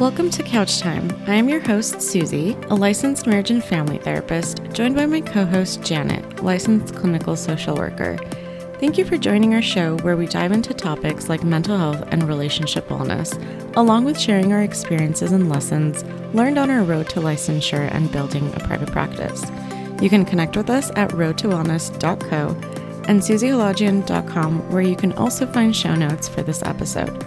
Welcome 0.00 0.30
to 0.30 0.42
Couch 0.42 0.78
Time. 0.78 1.10
I 1.26 1.34
am 1.34 1.46
your 1.46 1.60
host, 1.60 2.00
Susie, 2.00 2.56
a 2.70 2.74
licensed 2.74 3.26
marriage 3.26 3.50
and 3.50 3.62
family 3.62 3.98
therapist, 3.98 4.62
joined 4.72 4.96
by 4.96 5.04
my 5.04 5.20
co 5.20 5.44
host, 5.44 5.82
Janet, 5.82 6.42
licensed 6.42 6.96
clinical 6.96 7.36
social 7.36 7.76
worker. 7.76 8.16
Thank 8.78 8.96
you 8.96 9.04
for 9.04 9.18
joining 9.18 9.52
our 9.52 9.60
show 9.60 9.98
where 9.98 10.16
we 10.16 10.26
dive 10.26 10.52
into 10.52 10.72
topics 10.72 11.28
like 11.28 11.44
mental 11.44 11.76
health 11.76 12.02
and 12.12 12.22
relationship 12.22 12.88
wellness, 12.88 13.36
along 13.76 14.06
with 14.06 14.18
sharing 14.18 14.54
our 14.54 14.62
experiences 14.62 15.32
and 15.32 15.50
lessons 15.50 16.02
learned 16.34 16.56
on 16.56 16.70
our 16.70 16.82
road 16.82 17.10
to 17.10 17.20
licensure 17.20 17.92
and 17.92 18.10
building 18.10 18.50
a 18.54 18.60
private 18.60 18.90
practice. 18.90 19.44
You 20.00 20.08
can 20.08 20.24
connect 20.24 20.56
with 20.56 20.70
us 20.70 20.90
at 20.96 21.10
roadtowellness.co 21.10 22.48
and 23.06 23.20
susiehalajian.com, 23.20 24.70
where 24.70 24.80
you 24.80 24.96
can 24.96 25.12
also 25.12 25.46
find 25.46 25.76
show 25.76 25.94
notes 25.94 26.26
for 26.26 26.40
this 26.42 26.62
episode. 26.62 27.22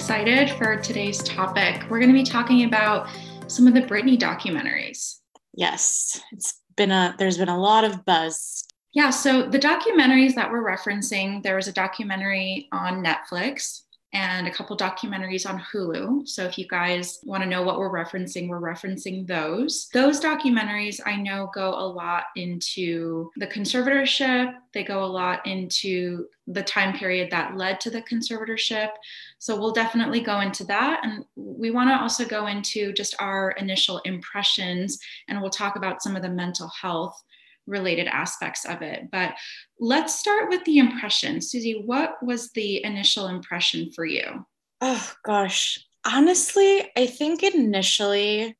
Excited 0.00 0.48
for 0.52 0.76
today's 0.76 1.22
topic. 1.22 1.84
We're 1.90 1.98
going 1.98 2.10
to 2.10 2.18
be 2.18 2.24
talking 2.24 2.64
about 2.64 3.10
some 3.48 3.66
of 3.66 3.74
the 3.74 3.82
Britney 3.82 4.18
documentaries. 4.18 5.16
Yes, 5.52 6.18
it's 6.32 6.62
been 6.74 6.90
a 6.90 7.14
there's 7.18 7.36
been 7.36 7.50
a 7.50 7.60
lot 7.60 7.84
of 7.84 8.02
buzz. 8.06 8.66
Yeah, 8.94 9.10
so 9.10 9.42
the 9.42 9.58
documentaries 9.58 10.34
that 10.36 10.50
we're 10.50 10.64
referencing, 10.64 11.42
there 11.42 11.54
was 11.54 11.68
a 11.68 11.72
documentary 11.72 12.66
on 12.72 13.04
Netflix 13.04 13.82
and 14.12 14.48
a 14.48 14.50
couple 14.50 14.76
documentaries 14.76 15.48
on 15.48 15.60
Hulu. 15.60 16.26
So 16.28 16.44
if 16.44 16.58
you 16.58 16.66
guys 16.66 17.20
want 17.24 17.44
to 17.44 17.48
know 17.48 17.62
what 17.62 17.78
we're 17.78 17.92
referencing, 17.92 18.48
we're 18.48 18.60
referencing 18.60 19.26
those. 19.26 19.88
Those 19.92 20.20
documentaries 20.20 21.00
I 21.06 21.16
know 21.16 21.50
go 21.54 21.70
a 21.70 21.86
lot 21.86 22.24
into 22.34 23.30
the 23.36 23.46
conservatorship, 23.46 24.54
they 24.72 24.82
go 24.82 25.04
a 25.04 25.06
lot 25.06 25.46
into 25.46 26.26
the 26.48 26.62
time 26.62 26.96
period 26.96 27.30
that 27.30 27.56
led 27.56 27.80
to 27.80 27.90
the 27.90 28.02
conservatorship. 28.02 28.90
So 29.38 29.58
we'll 29.58 29.72
definitely 29.72 30.20
go 30.20 30.40
into 30.40 30.64
that. 30.64 31.04
And 31.04 31.24
we 31.36 31.70
want 31.70 31.90
to 31.90 32.00
also 32.00 32.24
go 32.24 32.48
into 32.48 32.92
just 32.92 33.14
our 33.20 33.52
initial 33.52 33.98
impressions 33.98 34.98
and 35.28 35.40
we'll 35.40 35.50
talk 35.50 35.76
about 35.76 36.02
some 36.02 36.16
of 36.16 36.22
the 36.22 36.28
mental 36.28 36.68
health 36.68 37.22
related 37.70 38.06
aspects 38.08 38.66
of 38.66 38.82
it. 38.82 39.10
But 39.10 39.34
let's 39.78 40.18
start 40.18 40.50
with 40.50 40.64
the 40.64 40.78
impression. 40.78 41.40
Susie, 41.40 41.82
what 41.84 42.22
was 42.22 42.50
the 42.50 42.84
initial 42.84 43.28
impression 43.28 43.90
for 43.92 44.04
you? 44.04 44.46
Oh, 44.80 45.12
gosh. 45.24 45.78
Honestly, 46.04 46.90
I 46.96 47.06
think 47.06 47.42
initially 47.42 48.56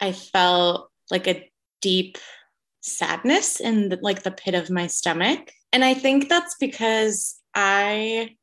I 0.00 0.12
felt 0.12 0.90
like 1.10 1.26
a 1.26 1.50
deep 1.80 2.18
sadness 2.80 3.60
in 3.60 3.90
the, 3.90 3.98
like 4.02 4.22
the 4.22 4.30
pit 4.30 4.54
of 4.54 4.70
my 4.70 4.86
stomach. 4.86 5.52
And 5.72 5.84
I 5.84 5.94
think 5.94 6.28
that's 6.28 6.56
because 6.58 7.38
I 7.54 8.36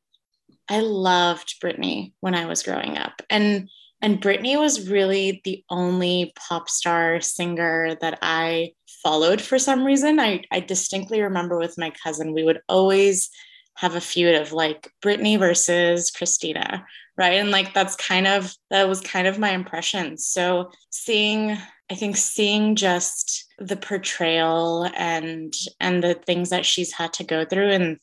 I 0.68 0.80
loved 0.80 1.60
Britney 1.62 2.12
when 2.20 2.34
I 2.34 2.46
was 2.46 2.62
growing 2.62 2.98
up. 2.98 3.22
And 3.30 3.68
and 4.06 4.22
Britney 4.22 4.56
was 4.56 4.88
really 4.88 5.40
the 5.42 5.64
only 5.68 6.32
pop 6.36 6.68
star 6.68 7.20
singer 7.20 7.96
that 8.00 8.20
I 8.22 8.70
followed 9.02 9.40
for 9.40 9.58
some 9.58 9.84
reason. 9.84 10.20
I, 10.20 10.44
I 10.52 10.60
distinctly 10.60 11.20
remember 11.20 11.58
with 11.58 11.76
my 11.76 11.90
cousin, 11.90 12.32
we 12.32 12.44
would 12.44 12.60
always 12.68 13.30
have 13.74 13.96
a 13.96 14.00
feud 14.00 14.36
of 14.36 14.52
like 14.52 14.92
Britney 15.02 15.36
versus 15.36 16.12
Christina, 16.12 16.86
right? 17.18 17.32
And 17.32 17.50
like 17.50 17.74
that's 17.74 17.96
kind 17.96 18.28
of 18.28 18.54
that 18.70 18.88
was 18.88 19.00
kind 19.00 19.26
of 19.26 19.40
my 19.40 19.50
impression. 19.50 20.16
So 20.18 20.70
seeing 20.90 21.58
I 21.90 21.96
think 21.96 22.16
seeing 22.16 22.76
just 22.76 23.52
the 23.58 23.76
portrayal 23.76 24.88
and 24.96 25.52
and 25.80 26.00
the 26.00 26.14
things 26.14 26.50
that 26.50 26.64
she's 26.64 26.92
had 26.92 27.12
to 27.14 27.24
go 27.24 27.44
through 27.44 27.70
in 27.70 27.98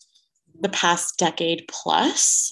the 0.59 0.67
past 0.67 1.17
decade 1.17 1.63
plus 1.69 2.51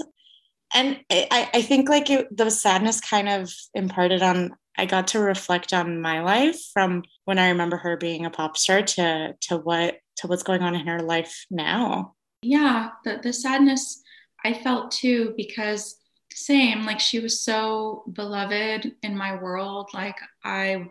and 0.74 1.00
I, 1.10 1.50
I 1.54 1.62
think 1.62 1.90
like 1.90 2.10
it, 2.10 2.36
the 2.36 2.50
sadness 2.50 3.00
kind 3.02 3.30
of 3.30 3.54
imparted 3.74 4.22
on 4.22 4.56
I 4.78 4.86
got 4.86 5.08
to 5.10 5.20
reflect 5.20 5.74
on 5.74 6.02
my 6.02 6.22
life 6.22 6.60
from 6.74 7.04
when 7.26 7.38
I 7.38 7.50
remember 7.50 7.78
her 7.78 7.98
being 7.98 8.26
a 8.26 8.30
pop 8.30 8.58
star 8.58 8.82
to 8.82 9.36
to 9.42 9.58
what 9.58 9.98
to 10.18 10.28
what's 10.28 10.44
going 10.44 10.62
on 10.62 10.76
in 10.76 10.88
her 10.88 11.02
life 11.02 11.46
now. 11.52 12.16
Yeah, 12.42 12.90
the, 13.04 13.20
the 13.22 13.34
sadness 13.34 14.02
I 14.44 14.54
felt 14.54 14.92
too 14.92 15.34
because 15.38 15.98
same 16.34 16.84
like 16.84 17.00
she 17.00 17.20
was 17.20 17.42
so 17.42 18.04
beloved 18.14 18.94
in 19.04 19.18
my 19.18 19.36
world 19.36 19.90
like 19.94 20.16
I 20.44 20.88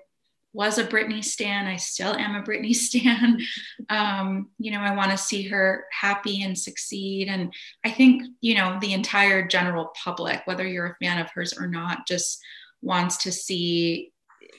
was 0.52 0.78
a 0.78 0.86
Britney 0.86 1.22
stan. 1.22 1.66
I 1.66 1.76
still 1.76 2.14
am 2.14 2.34
a 2.34 2.42
Britney 2.42 2.74
stan. 2.74 3.40
Um, 3.88 4.50
you 4.58 4.70
know, 4.70 4.80
I 4.80 4.94
want 4.94 5.10
to 5.10 5.18
see 5.18 5.48
her 5.48 5.84
happy 5.92 6.42
and 6.42 6.58
succeed. 6.58 7.28
And 7.28 7.52
I 7.84 7.90
think, 7.90 8.24
you 8.40 8.54
know, 8.54 8.78
the 8.80 8.92
entire 8.92 9.46
general 9.46 9.92
public, 10.02 10.42
whether 10.44 10.66
you're 10.66 10.96
a 11.00 11.04
fan 11.04 11.18
of 11.18 11.30
hers 11.30 11.54
or 11.56 11.66
not, 11.66 12.06
just 12.06 12.40
wants 12.82 13.18
to 13.18 13.32
see, 13.32 14.12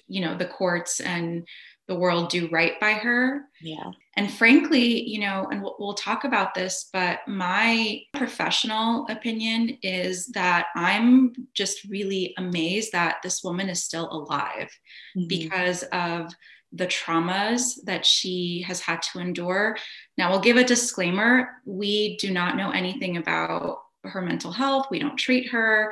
you 0.07 0.21
know, 0.21 0.37
the 0.37 0.45
courts 0.45 0.99
and 0.99 1.47
the 1.91 1.99
world 1.99 2.29
do 2.29 2.47
right 2.47 2.79
by 2.79 2.93
her. 2.93 3.49
Yeah. 3.59 3.91
And 4.15 4.31
frankly, 4.31 5.09
you 5.09 5.19
know, 5.19 5.49
and 5.51 5.61
we'll, 5.61 5.75
we'll, 5.77 5.93
talk 5.93 6.23
about 6.23 6.53
this, 6.55 6.89
but 6.93 7.19
my 7.27 7.99
professional 8.13 9.05
opinion 9.09 9.77
is 9.83 10.27
that 10.27 10.67
I'm 10.73 11.33
just 11.53 11.83
really 11.89 12.33
amazed 12.37 12.93
that 12.93 13.17
this 13.21 13.43
woman 13.43 13.67
is 13.67 13.83
still 13.83 14.09
alive 14.09 14.69
mm-hmm. 15.17 15.27
because 15.27 15.83
of 15.91 16.33
the 16.71 16.87
traumas 16.87 17.73
that 17.83 18.05
she 18.05 18.63
has 18.65 18.79
had 18.79 19.01
to 19.01 19.19
endure. 19.19 19.75
Now, 20.17 20.29
we'll 20.29 20.39
give 20.39 20.55
a 20.55 20.63
disclaimer 20.63 21.49
we 21.65 22.15
do 22.17 22.31
not 22.31 22.55
know 22.55 22.71
anything 22.71 23.17
about 23.17 23.79
her 24.05 24.21
mental 24.21 24.53
health. 24.53 24.87
We 24.89 24.99
don't 24.99 25.17
treat 25.17 25.49
her 25.49 25.91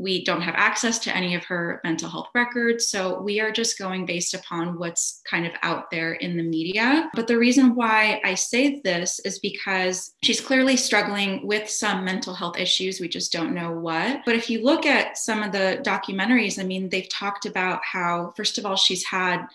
we 0.00 0.24
don't 0.24 0.40
have 0.40 0.54
access 0.56 0.98
to 1.00 1.14
any 1.14 1.34
of 1.34 1.44
her 1.44 1.80
mental 1.84 2.08
health 2.08 2.28
records. 2.34 2.88
So 2.88 3.20
we 3.20 3.38
are 3.38 3.52
just 3.52 3.78
going 3.78 4.06
based 4.06 4.32
upon 4.32 4.78
what's 4.78 5.20
kind 5.28 5.46
of 5.46 5.52
out 5.62 5.90
there 5.90 6.14
in 6.14 6.38
the 6.38 6.42
media. 6.42 7.10
But 7.14 7.26
the 7.26 7.36
reason 7.36 7.74
why 7.74 8.20
I 8.24 8.34
say 8.34 8.80
this 8.82 9.20
is 9.20 9.38
because 9.40 10.12
she's 10.22 10.40
clearly 10.40 10.76
struggling 10.76 11.46
with 11.46 11.68
some 11.68 12.02
mental 12.02 12.32
health 12.32 12.58
issues. 12.58 12.98
We 12.98 13.08
just 13.08 13.30
don't 13.30 13.54
know 13.54 13.72
what. 13.72 14.22
But 14.24 14.36
if 14.36 14.48
you 14.48 14.64
look 14.64 14.86
at 14.86 15.18
some 15.18 15.42
of 15.42 15.52
the 15.52 15.80
documentaries, 15.82 16.58
I 16.58 16.64
mean, 16.64 16.88
they've 16.88 17.08
talked 17.10 17.44
about 17.44 17.80
how, 17.84 18.32
first 18.36 18.56
of 18.56 18.64
all, 18.64 18.76
she's 18.76 19.04
had 19.04 19.46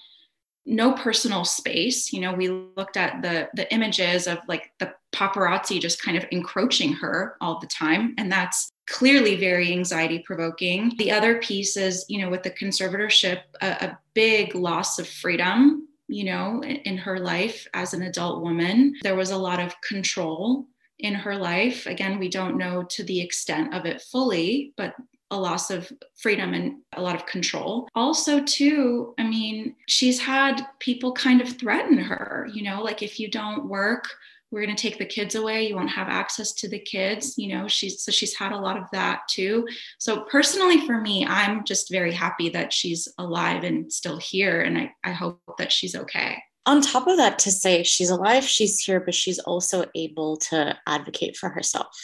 no 0.67 0.93
personal 0.93 1.45
space 1.45 2.11
you 2.11 2.19
know 2.19 2.33
we 2.33 2.49
looked 2.49 2.97
at 2.97 3.21
the 3.21 3.47
the 3.53 3.71
images 3.71 4.25
of 4.25 4.39
like 4.47 4.71
the 4.79 4.91
paparazzi 5.13 5.79
just 5.79 6.01
kind 6.01 6.17
of 6.17 6.25
encroaching 6.31 6.91
her 6.91 7.37
all 7.39 7.59
the 7.59 7.67
time 7.67 8.15
and 8.17 8.31
that's 8.31 8.71
clearly 8.87 9.35
very 9.35 9.71
anxiety 9.71 10.19
provoking. 10.19 10.93
The 10.97 11.11
other 11.11 11.39
piece 11.39 11.77
is, 11.77 12.05
you 12.07 12.21
know, 12.21 12.29
with 12.29 12.43
the 12.43 12.51
conservatorship, 12.51 13.41
a, 13.61 13.67
a 13.67 13.99
big 14.13 14.55
loss 14.55 14.99
of 14.99 15.07
freedom, 15.07 15.87
you 16.07 16.25
know, 16.25 16.61
in, 16.61 16.77
in 16.77 16.97
her 16.97 17.19
life 17.19 17.67
as 17.73 17.93
an 17.93 18.03
adult 18.03 18.43
woman. 18.43 18.93
There 19.01 19.15
was 19.15 19.31
a 19.31 19.37
lot 19.37 19.59
of 19.59 19.79
control 19.81 20.67
in 20.99 21.13
her 21.13 21.35
life. 21.35 21.85
Again, 21.87 22.19
we 22.19 22.29
don't 22.29 22.57
know 22.57 22.83
to 22.83 23.03
the 23.03 23.19
extent 23.19 23.73
of 23.73 23.85
it 23.85 24.01
fully, 24.01 24.73
but 24.77 24.95
a 25.31 25.37
loss 25.37 25.71
of 25.71 25.91
freedom 26.15 26.53
and 26.53 26.77
a 26.93 27.01
lot 27.01 27.15
of 27.15 27.25
control. 27.25 27.87
Also, 27.95 28.43
too, 28.43 29.13
I 29.17 29.23
mean, 29.23 29.75
she's 29.87 30.19
had 30.19 30.61
people 30.79 31.13
kind 31.13 31.41
of 31.41 31.57
threaten 31.57 31.97
her, 31.97 32.47
you 32.53 32.63
know, 32.63 32.83
like 32.83 33.01
if 33.01 33.19
you 33.19 33.29
don't 33.29 33.67
work, 33.67 34.05
we're 34.51 34.63
going 34.63 34.75
to 34.75 34.81
take 34.81 34.97
the 34.97 35.05
kids 35.05 35.35
away. 35.35 35.67
You 35.67 35.75
won't 35.75 35.89
have 35.89 36.07
access 36.07 36.53
to 36.53 36.69
the 36.69 36.79
kids 36.79 37.35
you 37.37 37.55
know 37.55 37.67
she's 37.67 38.01
so 38.01 38.11
she's 38.11 38.35
had 38.35 38.51
a 38.51 38.57
lot 38.57 38.77
of 38.77 38.83
that 38.91 39.21
too. 39.29 39.67
So 39.99 40.21
personally 40.21 40.85
for 40.85 40.99
me 40.99 41.25
i'm 41.25 41.63
just 41.63 41.91
very 41.91 42.11
happy 42.11 42.49
that 42.49 42.71
she's 42.71 43.07
alive 43.17 43.63
and 43.63 43.91
still 43.91 44.17
here 44.17 44.61
and 44.61 44.77
i, 44.77 44.91
I 45.03 45.11
hope 45.11 45.39
that 45.57 45.71
she's 45.71 45.95
okay. 45.95 46.37
On 46.67 46.81
top 46.81 47.07
of 47.07 47.17
that 47.17 47.37
to 47.39 47.51
say 47.51 47.83
she's 47.83 48.09
alive 48.09 48.43
she's 48.43 48.79
here 48.79 48.99
but 48.99 49.13
she's 49.13 49.39
also 49.39 49.85
able 49.95 50.37
to 50.37 50.77
advocate 50.87 51.37
for 51.37 51.49
herself. 51.49 51.95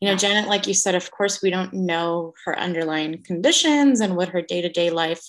You 0.00 0.06
know 0.06 0.12
yeah. 0.12 0.18
janet 0.18 0.48
like 0.48 0.66
you 0.66 0.74
said 0.74 0.94
of 0.94 1.10
course 1.10 1.42
we 1.42 1.50
don't 1.50 1.72
know 1.72 2.34
her 2.44 2.58
underlying 2.58 3.22
conditions 3.22 4.00
and 4.00 4.16
what 4.16 4.30
her 4.30 4.42
day-to-day 4.42 4.90
life 4.90 5.22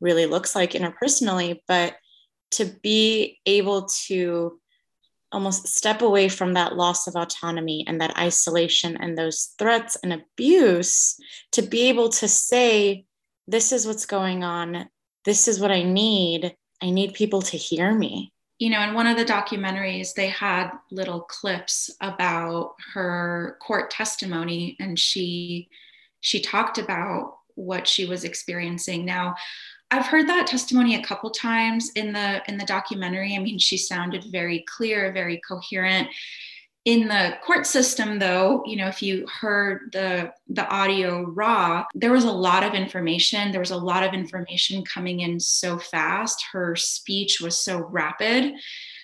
really 0.00 0.26
looks 0.26 0.54
like 0.54 0.72
interpersonally 0.72 1.60
but 1.68 1.94
to 2.52 2.66
be 2.82 3.40
able 3.46 3.88
to 4.06 4.60
almost 5.34 5.68
step 5.68 6.00
away 6.00 6.28
from 6.28 6.54
that 6.54 6.76
loss 6.76 7.06
of 7.06 7.16
autonomy 7.16 7.84
and 7.86 8.00
that 8.00 8.16
isolation 8.16 8.96
and 8.96 9.18
those 9.18 9.54
threats 9.58 9.96
and 10.02 10.12
abuse 10.12 11.16
to 11.52 11.62
be 11.62 11.88
able 11.88 12.08
to 12.08 12.28
say, 12.28 13.04
This 13.46 13.72
is 13.72 13.86
what's 13.86 14.06
going 14.06 14.44
on. 14.44 14.88
This 15.24 15.48
is 15.48 15.60
what 15.60 15.72
I 15.72 15.82
need. 15.82 16.54
I 16.82 16.90
need 16.90 17.14
people 17.14 17.42
to 17.42 17.56
hear 17.56 17.94
me. 17.94 18.32
You 18.58 18.70
know, 18.70 18.80
in 18.82 18.94
one 18.94 19.06
of 19.06 19.16
the 19.16 19.24
documentaries, 19.24 20.14
they 20.14 20.28
had 20.28 20.70
little 20.90 21.22
clips 21.22 21.90
about 22.00 22.74
her 22.92 23.58
court 23.60 23.90
testimony, 23.90 24.76
and 24.78 24.98
she 24.98 25.68
she 26.20 26.40
talked 26.40 26.78
about 26.78 27.34
what 27.56 27.86
she 27.86 28.06
was 28.06 28.24
experiencing. 28.24 29.04
Now, 29.04 29.34
I've 29.94 30.06
heard 30.06 30.28
that 30.28 30.48
testimony 30.48 30.96
a 30.96 31.02
couple 31.04 31.30
times 31.30 31.90
in 31.94 32.12
the 32.12 32.42
in 32.48 32.58
the 32.58 32.64
documentary. 32.64 33.36
I 33.36 33.38
mean, 33.38 33.60
she 33.60 33.76
sounded 33.76 34.24
very 34.24 34.64
clear, 34.66 35.12
very 35.12 35.40
coherent. 35.46 36.08
in 36.84 37.08
the 37.08 37.34
court 37.42 37.66
system 37.66 38.18
though 38.18 38.62
you 38.66 38.76
know 38.76 38.88
if 38.88 39.02
you 39.02 39.26
heard 39.40 39.90
the 39.92 40.30
the 40.48 40.66
audio 40.68 41.22
raw 41.22 41.82
there 41.94 42.12
was 42.12 42.24
a 42.24 42.38
lot 42.48 42.62
of 42.62 42.74
information 42.74 43.52
there 43.52 43.60
was 43.60 43.70
a 43.70 43.76
lot 43.76 44.02
of 44.02 44.12
information 44.12 44.84
coming 44.84 45.20
in 45.20 45.40
so 45.40 45.78
fast 45.78 46.44
her 46.52 46.76
speech 46.76 47.40
was 47.40 47.64
so 47.64 47.78
rapid 47.78 48.52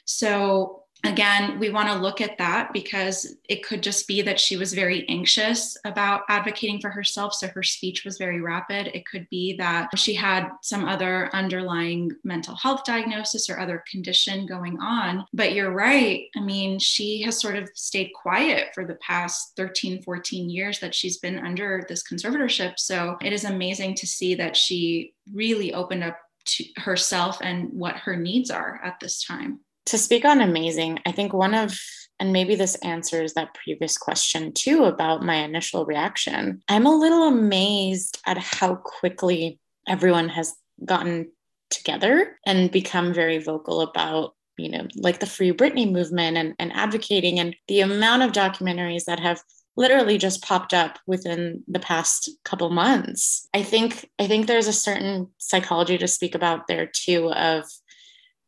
so 0.05 0.80
again, 1.05 1.59
we 1.59 1.71
want 1.71 1.89
to 1.89 1.95
look 1.95 2.21
at 2.21 2.39
that 2.39 2.73
because 2.73 3.37
it 3.49 3.65
could 3.65 3.83
just 3.83 4.07
be 4.07 4.23
that 4.23 4.41
she 4.41 4.57
was 4.57 4.75
very 4.75 5.09
anxious 5.09 5.77
about 5.85 6.23
advocating 6.29 6.81
for 6.81 6.91
herself. 6.91 7.35
So 7.35 7.49
her 7.49 7.63
speech 7.63 8.05
was 8.05 8.19
very 8.19 8.41
rapid. 8.41 8.89
It 8.89 9.07
could 9.07 9.29
be 9.31 9.57
that 9.57 9.97
she 9.97 10.15
had 10.15 10.49
some 10.63 10.87
other 10.87 11.31
underlying 11.35 12.13
mental 12.25 12.55
health 12.55 12.85
diagnosis 12.85 13.49
or 13.49 13.59
other 13.59 13.83
condition 13.91 14.47
going 14.47 14.79
on. 14.81 15.25
But 15.33 15.55
you're 15.55 15.73
right. 15.73 16.27
I 16.37 16.41
mean, 16.41 16.79
she 16.79 17.23
has 17.23 17.41
sort 17.41 17.57
of 17.57 17.69
stayed 17.75 18.11
quiet 18.15 18.69
for 18.75 18.85
the 18.85 18.97
past 18.97 19.53
13, 19.57 20.03
14 20.03 20.51
years 20.51 20.81
that 20.81 20.95
she's 20.95 21.19
been 21.19 21.39
under 21.39 21.85
this 21.89 22.03
conservatorship. 22.03 22.75
So 22.79 23.17
it 23.23 23.33
is 23.33 23.45
amazing 23.45 23.95
to 23.97 24.07
see 24.07 24.35
that 24.37 24.57
she 24.57 25.15
really 25.33 25.73
opened 25.73 26.05
up 26.05 26.19
to 26.47 26.65
herself 26.77 27.39
and 27.43 27.71
what 27.73 27.97
her 27.97 28.17
needs 28.17 28.51
are 28.51 28.81
at 28.83 28.99
this 29.01 29.23
time 29.25 29.61
to 29.91 29.99
speak 29.99 30.25
on 30.25 30.41
amazing, 30.41 31.01
I 31.05 31.13
think 31.13 31.33
one 31.33 31.53
of, 31.53 31.77
and 32.21 32.33
maybe 32.33 32.55
this 32.55 32.77
answers 32.77 33.35
that 33.35 33.55
previous 33.55 33.99
question 33.99 34.53
too 34.53 34.85
about 34.85 35.25
my 35.25 35.37
initial 35.37 35.85
reaction. 35.85 36.63
I'm 36.69 36.87
a 36.87 36.95
little 36.95 37.25
amazed 37.25 38.21
at 38.25 38.39
how 38.39 38.77
quickly 38.77 39.59
everyone 39.89 40.29
has 40.29 40.55
gotten 40.85 41.33
together 41.71 42.39
and 42.47 42.71
become 42.71 43.13
very 43.13 43.39
vocal 43.39 43.81
about 43.81 44.35
you 44.57 44.69
know 44.69 44.87
like 44.97 45.21
the 45.21 45.27
free 45.27 45.53
britney 45.53 45.91
movement 45.91 46.37
and, 46.37 46.55
and 46.59 46.73
advocating 46.73 47.39
and 47.39 47.55
the 47.69 47.81
amount 47.81 48.23
of 48.23 48.33
documentaries 48.33 49.05
that 49.05 49.21
have 49.21 49.41
literally 49.77 50.19
just 50.19 50.43
popped 50.43 50.75
up 50.75 50.99
within 51.07 51.63
the 51.69 51.79
past 51.79 52.29
couple 52.45 52.69
months 52.71 53.49
i 53.55 53.63
think 53.63 54.11
i 54.19 54.27
think 54.27 54.47
there's 54.47 54.67
a 54.67 54.73
certain 54.73 55.29
psychology 55.39 55.97
to 55.97 56.09
speak 56.09 56.35
about 56.35 56.67
there 56.67 56.91
too 56.93 57.33
of 57.33 57.65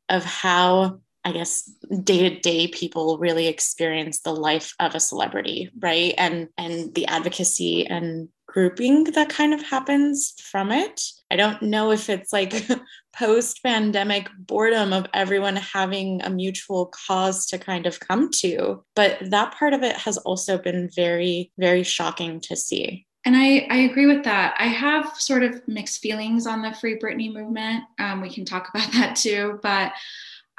of 0.08 0.24
how 0.24 1.00
I 1.24 1.32
guess 1.32 1.70
day 2.02 2.28
to 2.28 2.40
day 2.40 2.68
people 2.68 3.18
really 3.18 3.46
experience 3.46 4.20
the 4.20 4.34
life 4.34 4.74
of 4.80 4.94
a 4.94 5.00
celebrity, 5.00 5.70
right? 5.78 6.14
And 6.18 6.48
and 6.58 6.94
the 6.94 7.06
advocacy 7.06 7.86
and 7.86 8.28
grouping 8.46 9.04
that 9.04 9.30
kind 9.30 9.54
of 9.54 9.62
happens 9.62 10.34
from 10.42 10.70
it. 10.70 11.00
I 11.30 11.36
don't 11.36 11.62
know 11.62 11.90
if 11.90 12.10
it's 12.10 12.32
like 12.32 12.68
post 13.16 13.62
pandemic 13.62 14.28
boredom 14.38 14.92
of 14.92 15.06
everyone 15.14 15.56
having 15.56 16.20
a 16.22 16.28
mutual 16.28 16.92
cause 17.06 17.46
to 17.46 17.58
kind 17.58 17.86
of 17.86 18.00
come 18.00 18.30
to, 18.40 18.84
but 18.94 19.18
that 19.30 19.54
part 19.54 19.72
of 19.72 19.82
it 19.82 19.96
has 19.96 20.18
also 20.18 20.58
been 20.58 20.90
very 20.94 21.52
very 21.58 21.82
shocking 21.82 22.40
to 22.40 22.56
see. 22.56 23.06
And 23.24 23.36
I, 23.36 23.68
I 23.70 23.76
agree 23.78 24.06
with 24.06 24.24
that. 24.24 24.56
I 24.58 24.66
have 24.66 25.14
sort 25.16 25.44
of 25.44 25.66
mixed 25.68 26.00
feelings 26.00 26.46
on 26.46 26.60
the 26.60 26.74
Free 26.74 26.98
Britney 26.98 27.32
movement. 27.32 27.84
Um, 28.00 28.20
we 28.20 28.28
can 28.28 28.44
talk 28.44 28.68
about 28.74 28.92
that 28.92 29.16
too. 29.16 29.60
But 29.62 29.92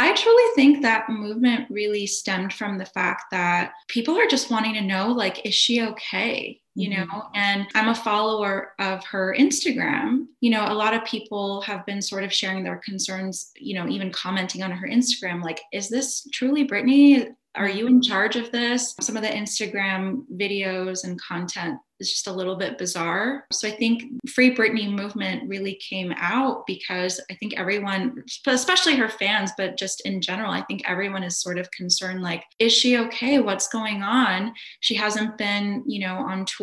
I 0.04 0.14
truly 0.16 0.44
think 0.54 0.82
that 0.82 1.10
movement 1.10 1.68
really 1.70 2.08
stemmed 2.08 2.52
from 2.52 2.78
the 2.78 2.86
fact 2.86 3.24
that 3.32 3.72
people 3.88 4.18
are 4.18 4.28
just 4.28 4.52
wanting 4.52 4.74
to 4.74 4.82
know 4.82 5.14
like, 5.14 5.46
is 5.46 5.54
she 5.54 5.82
okay? 5.82 6.60
You 6.76 6.90
mm-hmm. 6.90 7.08
know, 7.08 7.24
and 7.36 7.68
I'm 7.76 7.90
a 7.90 7.96
follower 7.96 8.74
of 8.80 9.06
her 9.06 9.36
Instagram. 9.38 10.26
You 10.42 10.50
know, 10.50 10.66
a 10.68 10.74
lot 10.74 10.96
of 10.96 11.06
people 11.06 11.62
have 11.62 11.86
been 11.86 12.02
sort 12.02 12.24
of 12.24 12.34
sharing 12.34 12.64
their 12.64 12.78
concerns, 12.78 13.52
you 13.56 13.76
know, 13.76 13.88
even 13.88 14.12
commenting 14.12 14.64
on 14.64 14.72
her 14.72 14.88
Instagram, 14.88 15.44
like, 15.44 15.62
is 15.72 15.90
this 15.90 16.28
truly 16.34 16.68
britney 16.68 17.36
Are 17.56 17.70
you 17.70 17.86
in 17.88 18.02
charge 18.02 18.36
of 18.36 18.52
this? 18.52 18.96
Some 19.00 19.16
of 19.16 19.22
the 19.22 19.30
Instagram 19.30 20.24
videos 20.34 21.04
and 21.04 21.22
content 21.22 21.78
is 22.00 22.10
just 22.10 22.28
a 22.28 22.34
little 22.34 22.56
bit 22.56 22.80
bizarre. 22.80 23.46
So 23.52 23.68
I 23.68 23.72
think 23.72 24.04
Free 24.28 24.54
Britney 24.56 24.90
movement 24.90 25.48
really 25.48 25.76
came 25.76 26.12
out 26.18 26.66
because 26.66 27.22
I 27.30 27.36
think 27.36 27.54
everyone, 27.56 28.24
especially 28.48 28.96
her 28.96 29.08
fans, 29.08 29.52
but 29.56 29.78
just 29.78 30.02
in 30.06 30.20
general, 30.20 30.52
I 30.52 30.64
think 30.64 30.82
everyone 30.90 31.24
is 31.24 31.40
sort 31.40 31.60
of 31.60 31.70
concerned 31.70 32.24
like, 32.24 32.44
is 32.58 32.74
she 32.74 32.98
okay? 32.98 33.40
What's 33.40 33.68
going 33.68 34.02
on? 34.02 34.54
She 34.80 34.96
hasn't 34.96 35.38
been, 35.38 35.84
you 35.86 36.00
know, 36.00 36.16
on 36.16 36.46
tour 36.46 36.63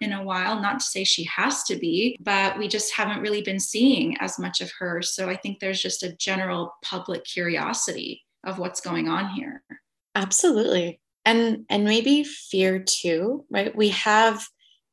in 0.00 0.12
a 0.12 0.22
while. 0.22 0.60
Not 0.60 0.80
to 0.80 0.86
say 0.86 1.04
she 1.04 1.24
has 1.24 1.62
to 1.64 1.76
be, 1.76 2.16
but 2.20 2.58
we 2.58 2.68
just 2.68 2.94
haven't 2.94 3.20
really 3.20 3.42
been 3.42 3.60
seeing 3.60 4.16
as 4.18 4.38
much 4.38 4.60
of 4.60 4.70
her. 4.78 5.02
So 5.02 5.28
I 5.28 5.36
think 5.36 5.58
there's 5.58 5.82
just 5.82 6.02
a 6.02 6.14
general 6.16 6.74
public 6.82 7.24
curiosity 7.24 8.24
of 8.44 8.58
what's 8.58 8.80
going 8.80 9.08
on 9.08 9.30
here. 9.30 9.62
Absolutely. 10.14 11.00
And 11.24 11.64
and 11.68 11.84
maybe 11.84 12.24
fear 12.24 12.78
too, 12.78 13.44
right? 13.50 13.74
We 13.74 13.90
have 13.90 14.46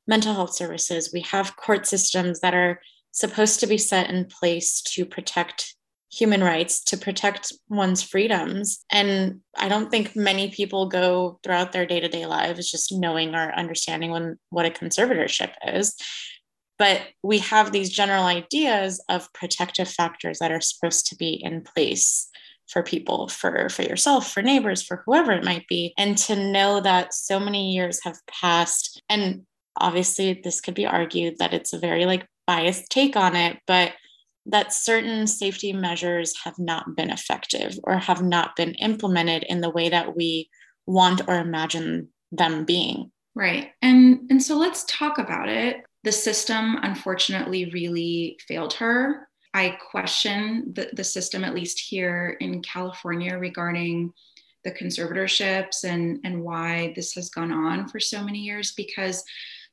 mental 0.07 0.33
health 0.33 0.53
services, 0.53 1.11
we 1.13 1.21
have 1.21 1.55
court 1.55 1.87
systems 1.87 2.39
that 2.41 2.53
are 2.53 2.79
supposed 3.11 3.59
to 3.61 3.67
be 3.67 3.77
set 3.77 4.09
in 4.09 4.25
place 4.25 4.81
to 4.81 5.05
protect 5.05 5.74
human 6.15 6.43
rights, 6.43 6.83
to 6.85 6.97
protect 6.97 7.51
one's 7.67 8.01
freedoms. 8.01 8.85
And 8.91 9.41
I 9.57 9.67
don't 9.67 9.91
think 9.91 10.15
many 10.15 10.49
people 10.49 10.87
go 10.87 11.39
throughout 11.43 11.71
their 11.71 11.85
day-to-day 11.85 12.25
lives 12.25 12.71
just 12.71 12.91
knowing 12.91 13.35
or 13.35 13.53
understanding 13.53 14.11
when, 14.11 14.39
what 14.49 14.65
a 14.65 14.69
conservatorship 14.69 15.51
is. 15.67 15.95
But 16.77 17.01
we 17.23 17.39
have 17.39 17.71
these 17.71 17.89
general 17.89 18.25
ideas 18.25 19.03
of 19.09 19.31
protective 19.33 19.89
factors 19.89 20.39
that 20.39 20.51
are 20.51 20.61
supposed 20.61 21.07
to 21.07 21.15
be 21.15 21.33
in 21.43 21.61
place 21.61 22.29
for 22.67 22.81
people, 22.81 23.27
for 23.27 23.69
for 23.69 23.83
yourself, 23.83 24.31
for 24.31 24.41
neighbors, 24.41 24.81
for 24.81 25.03
whoever 25.05 25.31
it 25.31 25.45
might 25.45 25.67
be, 25.67 25.93
and 25.97 26.17
to 26.17 26.35
know 26.35 26.81
that 26.81 27.13
so 27.13 27.39
many 27.39 27.73
years 27.73 28.03
have 28.03 28.17
passed 28.27 29.01
and 29.09 29.45
obviously 29.77 30.39
this 30.43 30.61
could 30.61 30.73
be 30.73 30.85
argued 30.85 31.37
that 31.37 31.53
it's 31.53 31.73
a 31.73 31.79
very 31.79 32.05
like 32.05 32.25
biased 32.47 32.89
take 32.89 33.15
on 33.15 33.35
it, 33.35 33.57
but 33.67 33.91
that 34.45 34.73
certain 34.73 35.27
safety 35.27 35.73
measures 35.73 36.33
have 36.43 36.57
not 36.59 36.95
been 36.95 37.09
effective 37.09 37.79
or 37.83 37.97
have 37.97 38.21
not 38.21 38.55
been 38.55 38.75
implemented 38.75 39.43
in 39.43 39.61
the 39.61 39.69
way 39.69 39.89
that 39.89 40.15
we 40.15 40.49
want 40.85 41.21
or 41.27 41.35
imagine 41.39 42.09
them 42.31 42.65
being. 42.65 43.11
Right. 43.33 43.71
And 43.81 44.29
and 44.29 44.41
so 44.41 44.57
let's 44.57 44.85
talk 44.85 45.17
about 45.17 45.49
it. 45.49 45.83
The 46.03 46.11
system 46.11 46.77
unfortunately 46.83 47.71
really 47.71 48.37
failed 48.47 48.73
her 48.75 49.27
I 49.55 49.77
question 49.89 50.73
the, 50.73 50.89
the 50.91 51.03
system, 51.05 51.45
at 51.45 51.55
least 51.55 51.79
here 51.79 52.35
in 52.41 52.61
California, 52.61 53.37
regarding 53.37 54.11
the 54.65 54.71
conservatorships 54.71 55.85
and, 55.85 56.19
and 56.25 56.43
why 56.43 56.91
this 56.93 57.13
has 57.13 57.29
gone 57.29 57.53
on 57.53 57.87
for 57.87 58.01
so 58.01 58.21
many 58.21 58.39
years 58.39 58.73
because 58.73 59.23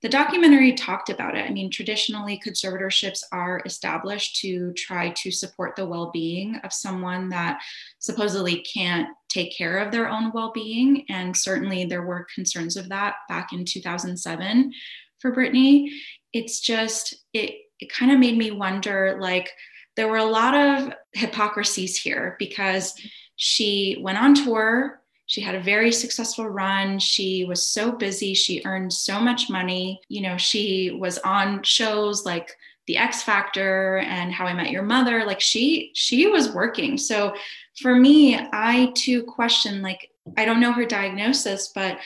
the 0.02 0.08
documentary 0.08 0.72
talked 0.72 1.10
about 1.10 1.36
it. 1.36 1.48
I 1.48 1.52
mean, 1.52 1.70
traditionally, 1.70 2.40
conservatorships 2.44 3.22
are 3.30 3.62
established 3.64 4.40
to 4.40 4.72
try 4.72 5.10
to 5.10 5.30
support 5.30 5.76
the 5.76 5.86
well 5.86 6.10
being 6.12 6.56
of 6.64 6.72
someone 6.72 7.28
that 7.28 7.60
supposedly 8.00 8.62
can't 8.62 9.08
take 9.28 9.56
care 9.56 9.78
of 9.78 9.92
their 9.92 10.08
own 10.08 10.32
well 10.34 10.50
being. 10.52 11.04
And 11.08 11.36
certainly, 11.36 11.84
there 11.84 12.02
were 12.02 12.26
concerns 12.34 12.76
of 12.76 12.88
that 12.88 13.14
back 13.28 13.52
in 13.52 13.64
2007 13.64 14.72
for 15.20 15.32
Britney. 15.32 15.90
It's 16.32 16.60
just, 16.60 17.14
it, 17.32 17.54
it 17.78 17.92
kind 17.92 18.10
of 18.10 18.18
made 18.18 18.36
me 18.36 18.50
wonder 18.50 19.18
like, 19.20 19.50
there 19.94 20.08
were 20.08 20.16
a 20.16 20.24
lot 20.24 20.54
of 20.54 20.92
hypocrisies 21.12 21.96
here 21.96 22.36
because 22.38 22.94
she 23.36 23.98
went 24.00 24.18
on 24.18 24.34
tour. 24.34 25.01
She 25.26 25.40
had 25.40 25.54
a 25.54 25.60
very 25.60 25.92
successful 25.92 26.48
run. 26.48 26.98
She 26.98 27.44
was 27.44 27.66
so 27.66 27.92
busy. 27.92 28.34
She 28.34 28.62
earned 28.64 28.92
so 28.92 29.20
much 29.20 29.48
money. 29.48 30.00
You 30.08 30.22
know, 30.22 30.36
she 30.36 30.96
was 30.98 31.18
on 31.18 31.62
shows 31.62 32.24
like 32.24 32.54
The 32.86 32.98
X 32.98 33.22
Factor 33.22 33.98
and 33.98 34.32
How 34.32 34.46
I 34.46 34.54
Met 34.54 34.70
Your 34.70 34.82
Mother. 34.82 35.24
Like 35.24 35.40
she 35.40 35.90
she 35.94 36.26
was 36.26 36.52
working. 36.52 36.98
So 36.98 37.34
for 37.80 37.94
me, 37.94 38.38
I 38.52 38.92
too 38.94 39.22
question 39.22 39.80
like 39.80 40.10
I 40.36 40.44
don't 40.44 40.60
know 40.60 40.72
her 40.72 40.84
diagnosis, 40.84 41.72
but 41.74 41.98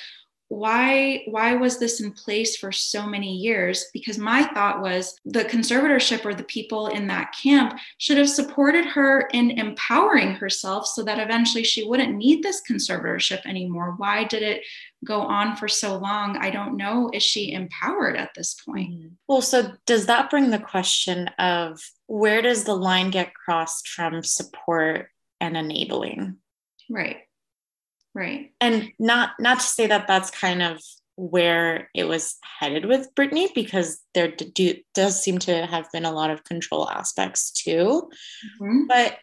why 0.49 1.25
why 1.27 1.55
was 1.55 1.79
this 1.79 2.01
in 2.01 2.13
place 2.13 2.57
for 2.57 2.71
so 2.71 3.07
many 3.07 3.35
years? 3.35 3.87
Because 3.93 4.17
my 4.17 4.45
thought 4.45 4.81
was 4.81 5.19
the 5.25 5.45
conservatorship 5.45 6.25
or 6.25 6.35
the 6.35 6.45
people 6.45 6.87
in 6.89 7.09
that 7.09 7.35
camp 7.41 7.79
should 7.99 8.17
have 8.19 8.31
supported 8.31 8.85
her 8.85 9.29
in 9.33 9.53
empowering 9.53 10.35
herself 10.35 10.87
so 10.87 11.03
that 11.03 11.19
eventually 11.19 11.65
she 11.65 11.85
wouldn't 11.85 12.15
need 12.15 12.43
this 12.43 12.63
conservatorship 12.69 13.45
anymore. 13.45 13.95
Why 13.97 14.25
did 14.25 14.43
it 14.43 14.63
go 15.05 15.21
on 15.23 15.57
for 15.57 15.67
so 15.67 15.99
long? 15.99 16.37
I 16.37 16.51
don't 16.51 16.77
know. 16.77 17.11
Is 17.13 17.25
she 17.25 17.53
empowered 17.53 18.17
at 18.17 18.31
this 18.35 18.55
point? 18.55 18.91
Mm-hmm. 18.91 19.09
well 19.27 19.43
so 19.43 19.73
does 19.85 20.07
that 20.07 20.31
bring 20.31 20.51
the 20.51 20.59
question 20.59 21.29
of 21.39 21.81
where 22.07 22.41
does 22.41 22.65
the 22.65 22.77
line 22.77 23.11
get 23.11 23.35
crossed 23.35 23.89
from 23.89 24.23
support 24.23 25.09
and 25.41 25.57
enabling? 25.57 26.37
Right 26.89 27.26
Right. 28.17 28.53
And 28.63 28.93
not 28.99 29.33
not 29.39 29.61
to 29.61 29.67
say 29.67 29.87
that 29.89 30.09
that's 30.09 30.31
kind 30.31 30.63
of 30.63 30.81
where 31.17 31.91
it 31.95 32.05
was 32.05 32.37
headed 32.59 32.87
with 32.87 33.15
Britney 33.15 33.55
because 33.55 34.01
there 34.15 34.29
do, 34.29 34.75
does 34.95 35.23
seem 35.23 35.39
to 35.41 35.67
have 35.67 35.87
been 35.93 36.07
a 36.07 36.13
lot 36.13 36.31
of 36.31 36.45
control 36.45 36.89
aspects 36.89 37.51
too. 37.51 38.11
Mm-hmm. 38.61 38.87
But 38.87 39.19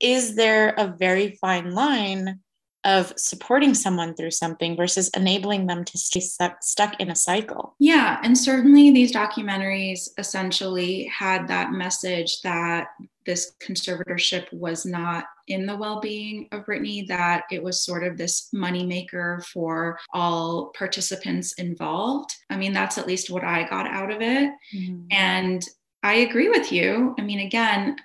is 0.00 0.34
there 0.34 0.74
a 0.76 0.94
very 0.98 1.38
fine 1.40 1.72
line 1.72 2.40
of 2.84 3.12
supporting 3.16 3.74
someone 3.74 4.14
through 4.14 4.30
something 4.30 4.76
versus 4.76 5.08
enabling 5.16 5.66
them 5.66 5.84
to 5.84 5.98
stay 5.98 6.20
stuck, 6.20 6.62
stuck 6.62 6.98
in 7.00 7.10
a 7.10 7.16
cycle. 7.16 7.74
Yeah. 7.80 8.20
And 8.22 8.38
certainly 8.38 8.92
these 8.92 9.12
documentaries 9.12 10.08
essentially 10.18 11.06
had 11.06 11.48
that 11.48 11.72
message 11.72 12.40
that 12.42 12.86
this 13.26 13.52
conservatorship 13.60 14.52
was 14.52 14.86
not 14.86 15.24
in 15.48 15.66
the 15.66 15.76
well-being 15.76 16.48
of 16.52 16.64
Britney 16.64 17.06
that 17.08 17.44
it 17.50 17.62
was 17.62 17.84
sort 17.84 18.04
of 18.04 18.16
this 18.16 18.48
moneymaker 18.54 19.44
for 19.46 19.98
all 20.12 20.72
participants 20.76 21.52
involved. 21.54 22.30
I 22.50 22.56
mean, 22.56 22.72
that's 22.72 22.98
at 22.98 23.06
least 23.06 23.30
what 23.30 23.44
I 23.44 23.68
got 23.68 23.86
out 23.86 24.10
of 24.10 24.20
it. 24.20 24.52
Mm-hmm. 24.74 25.06
And 25.10 25.62
I 26.02 26.14
agree 26.14 26.48
with 26.48 26.72
you. 26.72 27.14
I 27.18 27.22
mean, 27.22 27.40
again, 27.40 27.96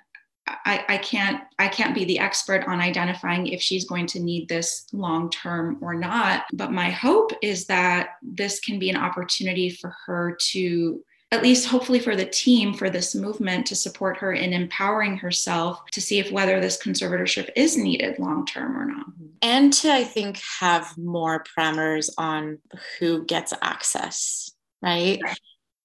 I, 0.46 0.84
I, 0.88 0.98
can't 0.98 1.40
I 1.58 1.68
can't 1.68 1.94
be 1.94 2.04
the 2.04 2.18
expert 2.18 2.64
on 2.66 2.80
identifying 2.80 3.46
if 3.46 3.62
she's 3.62 3.84
going 3.84 4.06
to 4.08 4.20
need 4.20 4.48
this 4.48 4.86
long 4.92 5.30
term 5.30 5.78
or 5.80 5.94
not. 5.94 6.44
But 6.52 6.72
my 6.72 6.90
hope 6.90 7.32
is 7.42 7.66
that 7.66 8.10
this 8.22 8.58
can 8.60 8.78
be 8.78 8.90
an 8.90 8.96
opportunity 8.96 9.70
for 9.70 9.94
her 10.06 10.36
to 10.50 11.02
at 11.32 11.42
least 11.42 11.66
hopefully 11.66 11.98
for 11.98 12.14
the 12.14 12.26
team 12.26 12.74
for 12.74 12.90
this 12.90 13.14
movement 13.14 13.66
to 13.66 13.74
support 13.74 14.18
her 14.18 14.32
in 14.32 14.52
empowering 14.52 15.16
herself 15.16 15.80
to 15.90 16.00
see 16.00 16.18
if 16.18 16.30
whether 16.30 16.60
this 16.60 16.80
conservatorship 16.80 17.48
is 17.56 17.76
needed 17.76 18.18
long 18.18 18.46
term 18.46 18.76
or 18.76 18.84
not 18.84 19.06
and 19.40 19.72
to 19.72 19.90
i 19.90 20.04
think 20.04 20.40
have 20.60 20.96
more 20.96 21.42
parameters 21.42 22.10
on 22.18 22.58
who 22.98 23.24
gets 23.24 23.52
access 23.62 24.52
right, 24.82 25.18
right. 25.24 25.38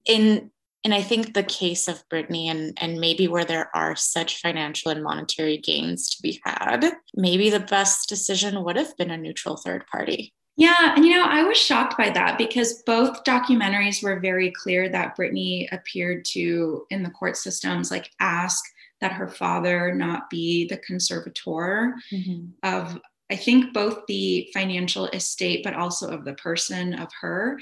in 0.04 0.50
and 0.84 0.94
I 0.94 1.02
think 1.02 1.34
the 1.34 1.42
case 1.42 1.88
of 1.88 2.08
Britney 2.08 2.46
and 2.46 2.78
and 2.80 3.00
maybe 3.00 3.26
where 3.26 3.44
there 3.44 3.68
are 3.76 3.96
such 3.96 4.40
financial 4.40 4.92
and 4.92 5.02
monetary 5.02 5.58
gains 5.58 6.08
to 6.10 6.22
be 6.22 6.40
had, 6.44 6.92
maybe 7.14 7.50
the 7.50 7.60
best 7.60 8.08
decision 8.08 8.62
would 8.62 8.76
have 8.76 8.96
been 8.96 9.10
a 9.10 9.16
neutral 9.16 9.56
third 9.56 9.86
party. 9.88 10.32
Yeah, 10.58 10.94
and 10.96 11.04
you 11.04 11.14
know, 11.14 11.24
I 11.24 11.44
was 11.44 11.56
shocked 11.56 11.96
by 11.96 12.10
that 12.10 12.36
because 12.36 12.82
both 12.82 13.22
documentaries 13.22 14.02
were 14.02 14.18
very 14.18 14.50
clear 14.50 14.88
that 14.88 15.16
Britney 15.16 15.68
appeared 15.70 16.24
to, 16.32 16.84
in 16.90 17.04
the 17.04 17.10
court 17.10 17.36
systems, 17.36 17.92
like 17.92 18.10
ask 18.18 18.64
that 19.00 19.12
her 19.12 19.28
father 19.28 19.94
not 19.94 20.28
be 20.28 20.66
the 20.66 20.78
conservator 20.78 21.94
mm-hmm. 22.12 22.46
of, 22.64 23.00
I 23.30 23.36
think, 23.36 23.72
both 23.72 24.04
the 24.08 24.50
financial 24.52 25.06
estate, 25.06 25.62
but 25.62 25.74
also 25.74 26.10
of 26.10 26.24
the 26.24 26.34
person 26.34 26.92
of 26.94 27.08
her. 27.20 27.60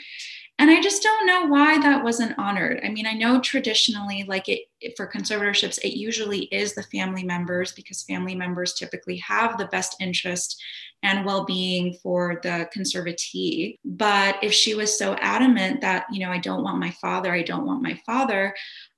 And 0.59 0.71
I 0.71 0.81
just 0.81 1.03
don't 1.03 1.27
know 1.27 1.45
why 1.45 1.79
that 1.79 2.03
wasn't 2.03 2.39
honored. 2.39 2.81
I 2.83 2.89
mean, 2.89 3.07
I 3.07 3.13
know 3.13 3.41
traditionally, 3.43 4.25
like 4.27 4.49
it 4.49 4.69
for 4.97 5.07
conservatorships, 5.07 5.79
it 5.85 5.99
usually 5.99 6.45
is 6.45 6.75
the 6.75 6.83
family 6.85 7.25
members 7.25 7.73
because 7.73 8.05
family 8.05 8.35
members 8.35 8.73
typically 8.73 9.19
have 9.19 9.59
the 9.59 9.67
best 9.67 9.97
interest 10.01 10.59
and 11.07 11.25
well-being 11.25 11.95
for 12.03 12.41
the 12.43 12.69
conservatee. 12.77 13.77
But 13.85 14.43
if 14.43 14.53
she 14.53 14.75
was 14.75 14.99
so 14.99 15.15
adamant 15.21 15.81
that, 15.81 16.07
you 16.11 16.21
know, 16.21 16.33
I 16.33 16.39
don't 16.39 16.65
want 16.65 16.79
my 16.79 16.91
father, 16.91 17.33
I 17.33 17.43
don't 17.43 17.65
want 17.65 17.83
my 17.83 17.99
father, 18.05 18.55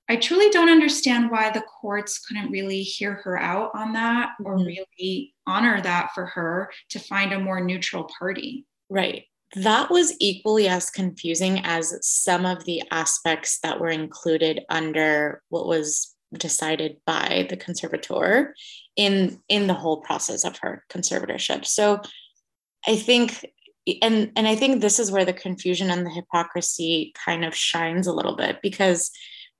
I 0.08 0.16
truly 0.16 0.48
don't 0.48 0.70
understand 0.70 1.30
why 1.30 1.50
the 1.50 1.60
courts 1.60 2.18
couldn't 2.18 2.50
really 2.50 2.82
hear 2.82 3.14
her 3.24 3.38
out 3.38 3.70
on 3.74 3.92
that 3.92 4.30
or 4.42 4.56
mm-hmm. 4.56 4.66
really 4.66 5.34
honor 5.46 5.82
that 5.82 6.10
for 6.14 6.24
her 6.24 6.70
to 6.88 6.98
find 6.98 7.32
a 7.32 7.38
more 7.38 7.60
neutral 7.60 8.08
party. 8.18 8.66
Right 8.88 9.24
that 9.54 9.90
was 9.90 10.14
equally 10.20 10.68
as 10.68 10.90
confusing 10.90 11.60
as 11.64 11.98
some 12.06 12.44
of 12.44 12.64
the 12.64 12.82
aspects 12.90 13.60
that 13.60 13.80
were 13.80 13.88
included 13.88 14.60
under 14.68 15.42
what 15.48 15.66
was 15.66 16.14
decided 16.34 16.98
by 17.06 17.46
the 17.48 17.56
conservator 17.56 18.54
in 18.96 19.40
in 19.48 19.66
the 19.66 19.74
whole 19.74 20.00
process 20.00 20.44
of 20.44 20.58
her 20.58 20.84
conservatorship 20.90 21.64
so 21.64 22.00
i 22.86 22.94
think 22.96 23.46
and 24.02 24.30
and 24.36 24.46
i 24.46 24.54
think 24.54 24.80
this 24.80 24.98
is 24.98 25.10
where 25.10 25.24
the 25.24 25.32
confusion 25.32 25.90
and 25.90 26.04
the 26.04 26.10
hypocrisy 26.10 27.12
kind 27.24 27.44
of 27.44 27.54
shines 27.54 28.06
a 28.06 28.12
little 28.12 28.36
bit 28.36 28.58
because 28.62 29.10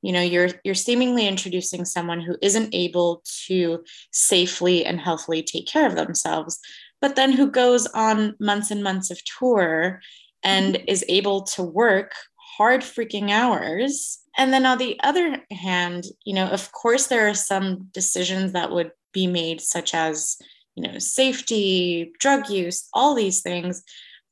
you 0.03 0.13
know 0.13 0.21
you're 0.21 0.51
you're 0.65 0.75
seemingly 0.75 1.27
introducing 1.27 1.85
someone 1.85 2.21
who 2.21 2.37
isn't 2.43 2.75
able 2.75 3.23
to 3.47 3.83
safely 4.13 4.85
and 4.85 5.01
healthily 5.01 5.43
take 5.43 5.67
care 5.67 5.87
of 5.87 5.97
themselves 5.97 6.59
but 7.01 7.17
then 7.17 7.33
who 7.33 7.51
goes 7.51 7.87
on 7.89 8.35
months 8.39 8.71
and 8.71 8.83
months 8.83 9.11
of 9.11 9.21
tour 9.25 10.01
and 10.43 10.75
mm-hmm. 10.75 10.85
is 10.89 11.05
able 11.09 11.43
to 11.43 11.63
work 11.63 12.13
hard 12.59 12.81
freaking 12.81 13.31
hours. 13.31 14.19
And 14.39 14.53
then 14.53 14.65
on 14.65 14.79
the 14.79 14.99
other 15.03 15.43
hand, 15.51 16.05
you 16.25 16.33
know, 16.33 16.47
of 16.47 16.73
course, 16.73 17.09
there 17.09 17.29
are 17.29 17.35
some 17.35 17.89
decisions 17.93 18.53
that 18.53 18.71
would 18.71 18.93
be 19.13 19.27
made, 19.27 19.61
such 19.61 19.95
as, 19.95 20.37
you 20.77 20.85
know, 20.85 20.99
safety, 20.99 22.13
drug 22.21 22.49
use, 22.49 22.89
all 22.95 23.15
these 23.15 23.43
things. 23.43 23.83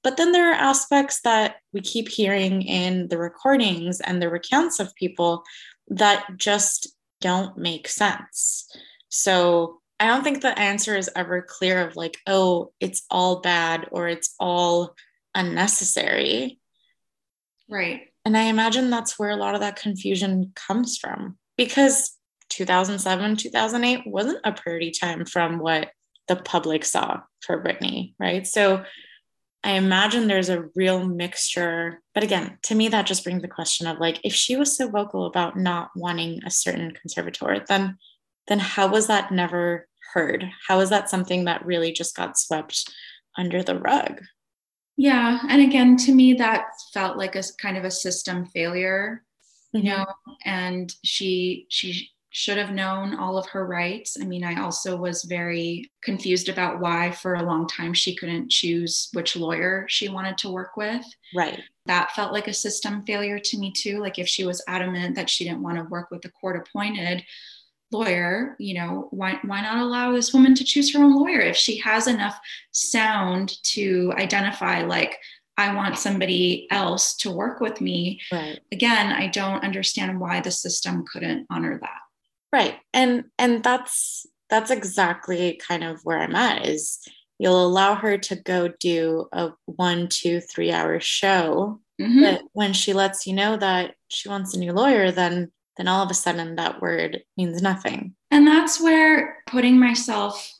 But 0.05 0.17
then 0.17 0.31
there 0.31 0.51
are 0.51 0.55
aspects 0.55 1.21
that 1.23 1.57
we 1.73 1.81
keep 1.81 2.09
hearing 2.09 2.63
in 2.63 3.09
the 3.09 3.19
recordings 3.19 4.01
and 4.01 4.23
the 4.23 4.31
recounts 4.31 4.79
of 4.79 4.95
people 4.95 5.43
that 5.89 6.25
just 6.37 6.89
don't 7.21 7.59
make 7.59 7.89
sense. 7.89 8.71
So 9.09 9.81
I 9.99 10.07
don't 10.07 10.23
think 10.23 10.43
the 10.43 10.57
answer 10.57 10.95
is 10.95 11.11
ever 11.17 11.43
clear 11.43 11.89
of 11.89 11.97
like, 11.97 12.19
oh, 12.27 12.73
it's 12.79 13.03
all 13.11 13.41
bad 13.41 13.89
or 13.91 14.07
it's 14.07 14.35
all 14.39 14.95
unnecessary. 15.35 16.61
Right. 17.69 18.03
And 18.27 18.37
I 18.37 18.47
imagine 18.47 18.91
that's 18.91 19.21
where 19.21 19.31
a 19.31 19.37
lot 19.37 19.55
of 19.55 19.61
that 19.61 19.77
confusion 19.77 20.51
comes 20.57 20.99
from 20.99 21.39
because 21.57 22.19
2007, 22.49 23.37
2008 23.37 24.03
wasn't 24.05 24.41
a 24.43 24.51
pretty 24.51 24.91
time 24.91 25.25
from 25.25 25.61
what 25.61 25.91
the 26.27 26.35
public 26.35 26.85
saw 26.85 27.21
for 27.41 27.63
Britney, 27.63 28.15
right? 28.19 28.45
So 28.45 28.85
I 29.63 29.75
imagine 29.75 30.27
there's 30.27 30.49
a 30.49 30.65
real 30.75 31.07
mixture. 31.07 32.03
But 32.15 32.25
again, 32.25 32.59
to 32.65 32.75
me, 32.75 32.89
that 32.89 33.07
just 33.07 33.23
brings 33.23 33.43
the 33.43 33.49
question 33.49 33.87
of 33.87 34.01
like, 34.01 34.19
if 34.25 34.35
she 34.35 34.57
was 34.57 34.77
so 34.77 34.91
vocal 34.91 35.27
about 35.27 35.57
not 35.57 35.91
wanting 35.95 36.41
a 36.45 36.51
certain 36.51 36.91
conservator, 37.01 37.65
then 37.69 37.97
then 38.49 38.59
how 38.59 38.89
was 38.89 39.07
that 39.07 39.31
never 39.31 39.87
heard? 40.15 40.51
How 40.67 40.81
is 40.81 40.91
that 40.91 41.09
something 41.09 41.45
that 41.45 41.65
really 41.65 41.93
just 41.93 42.17
got 42.17 42.37
swept 42.37 42.93
under 43.37 43.63
the 43.63 43.79
rug? 43.79 44.21
Yeah. 44.97 45.41
And 45.49 45.63
again, 45.63 45.97
to 45.99 46.13
me, 46.13 46.35
that 46.35 46.69
felt 46.93 47.19
like 47.19 47.37
a 47.37 47.43
kind 47.61 47.77
of 47.77 47.85
a 47.85 47.91
system 47.91 48.47
failure, 48.47 49.25
you 49.73 49.83
mm-hmm. 49.83 49.89
know, 49.89 50.07
and 50.45 50.95
she, 51.05 51.67
she, 51.69 52.11
should 52.37 52.59
have 52.59 52.71
known 52.71 53.15
all 53.15 53.39
of 53.39 53.47
her 53.47 53.67
rights. 53.67 54.19
I 54.21 54.27
mean, 54.27 54.45
I 54.45 54.61
also 54.61 54.95
was 54.95 55.25
very 55.25 55.91
confused 56.03 56.51
about 56.51 56.81
why, 56.81 57.11
for 57.13 57.33
a 57.33 57.43
long 57.43 57.67
time, 57.67 57.95
she 57.95 58.15
couldn't 58.15 58.51
choose 58.51 59.09
which 59.15 59.37
lawyer 59.37 59.87
she 59.89 60.11
wanted 60.11 60.37
to 60.39 60.51
work 60.51 60.77
with. 60.77 61.03
Right. 61.35 61.63
That 61.87 62.13
felt 62.13 62.35
like 62.35 62.47
a 62.47 62.53
system 62.53 63.07
failure 63.07 63.39
to 63.39 63.59
me, 63.59 63.73
too. 63.73 64.01
Like, 64.01 64.19
if 64.19 64.29
she 64.29 64.45
was 64.45 64.63
adamant 64.69 65.17
that 65.17 65.31
she 65.31 65.45
didn't 65.45 65.63
want 65.63 65.79
to 65.79 65.85
work 65.85 66.11
with 66.11 66.21
the 66.21 66.29
court 66.29 66.57
appointed, 66.59 67.25
lawyer 67.93 68.57
you 68.59 68.75
know 68.75 69.09
why, 69.11 69.39
why 69.45 69.61
not 69.61 69.79
allow 69.79 70.13
this 70.13 70.33
woman 70.33 70.55
to 70.55 70.65
choose 70.65 70.93
her 70.93 71.03
own 71.03 71.15
lawyer 71.15 71.41
if 71.41 71.57
she 71.57 71.79
has 71.79 72.07
enough 72.07 72.39
sound 72.73 73.63
to 73.63 74.13
identify 74.17 74.83
like 74.83 75.19
i 75.57 75.75
want 75.75 75.99
somebody 75.99 76.67
else 76.71 77.17
to 77.17 77.31
work 77.31 77.61
with 77.61 77.81
me? 77.81 78.21
Right. 78.33 78.59
Again 78.73 79.13
i 79.13 79.29
don't 79.29 79.65
understand 79.65 80.21
why 80.21 80.41
the 80.41 80.51
system 80.51 81.05
couldn't 81.13 81.47
honor 81.51 81.79
that. 81.81 82.01
Right. 82.53 82.77
And 82.93 83.25
and 83.39 83.63
that's 83.63 84.27
that's 84.49 84.71
exactly 84.71 85.61
kind 85.67 85.85
of 85.85 86.01
where 86.05 86.19
i'm 86.19 86.35
at 86.35 86.67
is 86.67 87.01
you'll 87.39 87.67
allow 87.67 87.95
her 87.95 88.17
to 88.17 88.37
go 88.37 88.69
do 88.69 89.27
a 89.33 89.51
one 89.67 90.09
two 90.09 90.41
three 90.41 90.73
hour 90.73 91.01
show 91.01 91.81
mm-hmm. 92.01 92.23
but 92.23 92.43
when 92.53 92.73
she 92.73 92.93
lets 92.93 93.27
you 93.27 93.35
know 93.35 93.57
that 93.57 93.95
she 94.09 94.29
wants 94.29 94.55
a 94.55 94.59
new 94.59 94.73
lawyer 94.73 95.11
then 95.11 95.51
then 95.77 95.89
all 95.89 96.03
of 96.03 96.11
a 96.11 96.15
sudden 96.15 96.57
that 96.57 96.81
word 96.81 97.23
means 97.37 97.63
nothing. 97.63 98.15
And 98.31 98.47
that's 98.47 98.81
where 98.81 99.43
putting 99.47 99.79
myself 99.79 100.53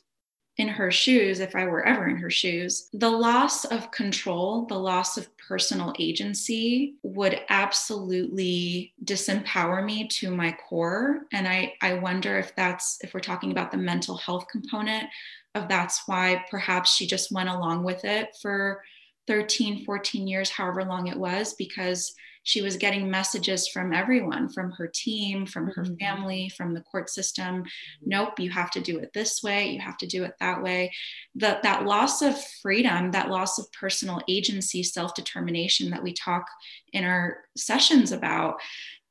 in 0.57 0.67
her 0.67 0.89
shoes, 0.89 1.39
if 1.39 1.55
I 1.55 1.65
were 1.65 1.85
ever 1.85 2.07
in 2.07 2.17
her 2.17 2.31
shoes, 2.31 2.89
the 2.91 3.09
loss 3.09 3.63
of 3.65 3.91
control, 3.91 4.65
the 4.65 4.77
loss 4.77 5.15
of 5.15 5.29
personal 5.37 5.93
agency 5.99 6.95
would 7.03 7.39
absolutely 7.49 8.93
disempower 9.05 9.85
me 9.85 10.07
to 10.07 10.31
my 10.31 10.57
core. 10.67 11.21
And 11.31 11.47
I, 11.47 11.73
I 11.81 11.93
wonder 11.93 12.39
if 12.39 12.55
that's, 12.55 12.97
if 13.03 13.13
we're 13.13 13.19
talking 13.19 13.51
about 13.51 13.71
the 13.71 13.77
mental 13.77 14.17
health 14.17 14.47
component 14.51 15.05
of 15.53 15.67
that's 15.67 16.07
why 16.07 16.43
perhaps 16.49 16.95
she 16.95 17.05
just 17.05 17.31
went 17.31 17.49
along 17.49 17.83
with 17.83 18.03
it 18.03 18.35
for 18.41 18.81
13, 19.27 19.85
14 19.85 20.27
years, 20.27 20.49
however 20.49 20.83
long 20.83 21.07
it 21.07 21.17
was, 21.17 21.53
because 21.53 22.15
she 22.47 22.61
was 22.61 22.77
getting 22.77 23.11
messages 23.11 23.67
from 23.67 23.93
everyone 23.93 24.47
from 24.47 24.71
her 24.71 24.87
team 24.87 25.45
from 25.45 25.67
her 25.67 25.83
mm-hmm. 25.83 25.95
family 25.95 26.49
from 26.55 26.73
the 26.73 26.81
court 26.81 27.09
system 27.09 27.63
nope 28.01 28.39
you 28.39 28.49
have 28.49 28.71
to 28.71 28.79
do 28.79 28.97
it 28.97 29.11
this 29.13 29.43
way 29.43 29.69
you 29.69 29.79
have 29.79 29.97
to 29.97 30.07
do 30.07 30.23
it 30.23 30.33
that 30.39 30.63
way 30.63 30.91
that 31.35 31.61
that 31.61 31.85
loss 31.85 32.21
of 32.21 32.41
freedom 32.61 33.11
that 33.11 33.29
loss 33.29 33.59
of 33.59 33.71
personal 33.73 34.21
agency 34.27 34.81
self-determination 34.81 35.89
that 35.89 36.01
we 36.01 36.13
talk 36.13 36.45
in 36.93 37.03
our 37.03 37.37
sessions 37.55 38.11
about 38.11 38.55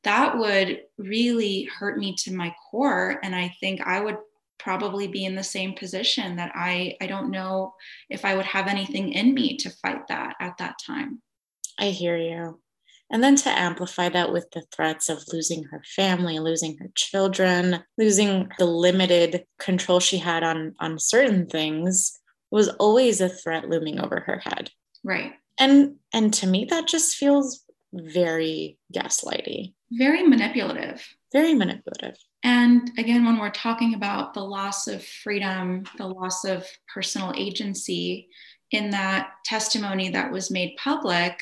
that 0.03 0.39
would 0.39 0.81
really 0.99 1.65
hurt 1.65 1.99
me 1.99 2.15
to 2.17 2.33
my 2.33 2.55
core 2.71 3.21
and 3.23 3.37
i 3.37 3.55
think 3.61 3.81
i 3.83 4.01
would 4.01 4.17
probably 4.59 5.07
be 5.07 5.27
in 5.27 5.35
the 5.35 5.43
same 5.45 5.75
position 5.75 6.37
that 6.37 6.51
I 6.55 6.97
I 7.01 7.07
don't 7.07 7.31
know 7.31 7.75
if 8.09 8.25
I 8.25 8.35
would 8.35 8.47
have 8.47 8.67
anything 8.67 9.13
in 9.13 9.35
me 9.35 9.57
to 9.59 9.71
fight 9.71 10.09
that 10.09 10.35
at 10.41 10.57
that 10.59 10.77
time. 10.85 11.21
I 11.79 11.91
hear 11.91 12.17
you. 12.17 12.59
And 13.11 13.23
then 13.23 13.37
to 13.37 13.51
amplify 13.51 14.09
that 14.09 14.33
with 14.33 14.51
the 14.51 14.65
threats 14.75 15.09
of 15.09 15.23
losing 15.33 15.65
her 15.65 15.83
family, 15.95 16.41
losing 16.41 16.77
her 16.79 16.89
children, 16.95 17.85
losing 17.97 18.51
the 18.59 18.67
limited 18.67 19.45
control 19.61 20.01
she 20.01 20.19
had 20.19 20.43
on, 20.43 20.75
on 20.81 20.99
certain 20.99 21.47
things 21.47 22.19
was 22.51 22.69
always 22.81 23.21
a 23.21 23.29
threat 23.29 23.69
looming 23.69 24.01
over 24.01 24.21
her 24.21 24.41
head. 24.45 24.71
Right. 25.05 25.33
And 25.59 25.97
and 26.13 26.35
to 26.35 26.47
me 26.47 26.67
that 26.71 26.87
just 26.87 27.17
feels 27.17 27.65
very 27.93 28.79
gaslighty. 28.95 29.75
Very 29.93 30.27
manipulative. 30.27 31.07
Very 31.33 31.55
manipulative. 31.55 32.17
And 32.43 32.91
again, 32.99 33.25
when 33.25 33.39
we're 33.39 33.51
talking 33.51 33.95
about 33.95 34.35
the 34.35 34.45
loss 34.45 34.87
of 34.87 35.05
freedom, 35.05 35.85
the 35.97 36.07
loss 36.07 36.45
of 36.45 36.67
personal 36.93 37.33
agency, 37.37 38.29
in 38.73 38.91
that 38.91 39.31
testimony 39.45 40.11
that 40.11 40.31
was 40.31 40.51
made 40.51 40.77
public, 40.77 41.41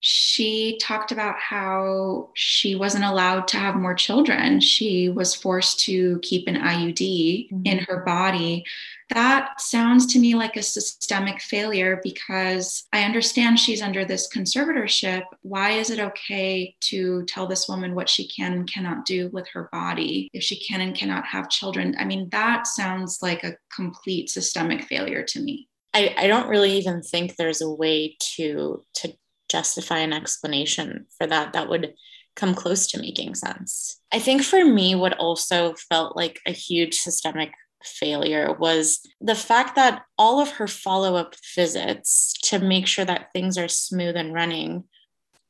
she 0.00 0.78
talked 0.80 1.10
about 1.10 1.36
how 1.38 2.30
she 2.34 2.76
wasn't 2.76 3.04
allowed 3.04 3.48
to 3.48 3.56
have 3.56 3.74
more 3.74 3.94
children. 3.94 4.60
She 4.60 5.08
was 5.08 5.34
forced 5.34 5.80
to 5.80 6.20
keep 6.22 6.46
an 6.46 6.54
IUD 6.54 7.50
mm-hmm. 7.50 7.62
in 7.64 7.78
her 7.78 8.04
body. 8.04 8.64
That 9.10 9.60
sounds 9.60 10.06
to 10.12 10.18
me 10.18 10.34
like 10.34 10.56
a 10.56 10.62
systemic 10.62 11.40
failure 11.40 12.00
because 12.04 12.86
I 12.92 13.02
understand 13.04 13.58
she's 13.58 13.82
under 13.82 14.04
this 14.04 14.28
conservatorship. 14.32 15.24
Why 15.42 15.70
is 15.70 15.90
it 15.90 15.98
okay 15.98 16.76
to 16.80 17.24
tell 17.24 17.46
this 17.46 17.68
woman 17.68 17.94
what 17.94 18.08
she 18.08 18.28
can 18.28 18.52
and 18.52 18.70
cannot 18.70 19.04
do 19.04 19.30
with 19.32 19.48
her 19.48 19.68
body 19.72 20.28
if 20.32 20.42
she 20.42 20.60
can 20.60 20.80
and 20.80 20.94
cannot 20.94 21.24
have 21.24 21.48
children? 21.48 21.96
I 21.98 22.04
mean, 22.04 22.28
that 22.30 22.66
sounds 22.66 23.18
like 23.20 23.42
a 23.42 23.56
complete 23.74 24.30
systemic 24.30 24.84
failure 24.84 25.24
to 25.24 25.40
me. 25.40 25.68
I, 25.94 26.14
I 26.16 26.26
don't 26.26 26.48
really 26.48 26.72
even 26.72 27.02
think 27.02 27.34
there's 27.34 27.62
a 27.62 27.70
way 27.70 28.16
to 28.36 28.84
to 28.96 29.12
justify 29.48 29.98
an 29.98 30.12
explanation 30.12 31.06
for 31.16 31.26
that 31.26 31.52
that 31.52 31.68
would 31.68 31.94
come 32.36 32.54
close 32.54 32.86
to 32.86 33.00
making 33.00 33.34
sense. 33.34 34.00
I 34.12 34.18
think 34.18 34.42
for 34.42 34.64
me, 34.64 34.94
what 34.94 35.18
also 35.18 35.74
felt 35.90 36.16
like 36.16 36.40
a 36.46 36.52
huge 36.52 36.94
systemic 36.94 37.52
failure 37.82 38.52
was 38.52 39.00
the 39.20 39.34
fact 39.34 39.76
that 39.76 40.02
all 40.16 40.40
of 40.40 40.50
her 40.52 40.66
follow 40.66 41.16
up 41.16 41.34
visits 41.54 42.34
to 42.42 42.58
make 42.58 42.86
sure 42.86 43.04
that 43.04 43.32
things 43.32 43.58
are 43.58 43.68
smooth 43.68 44.16
and 44.16 44.32
running 44.32 44.84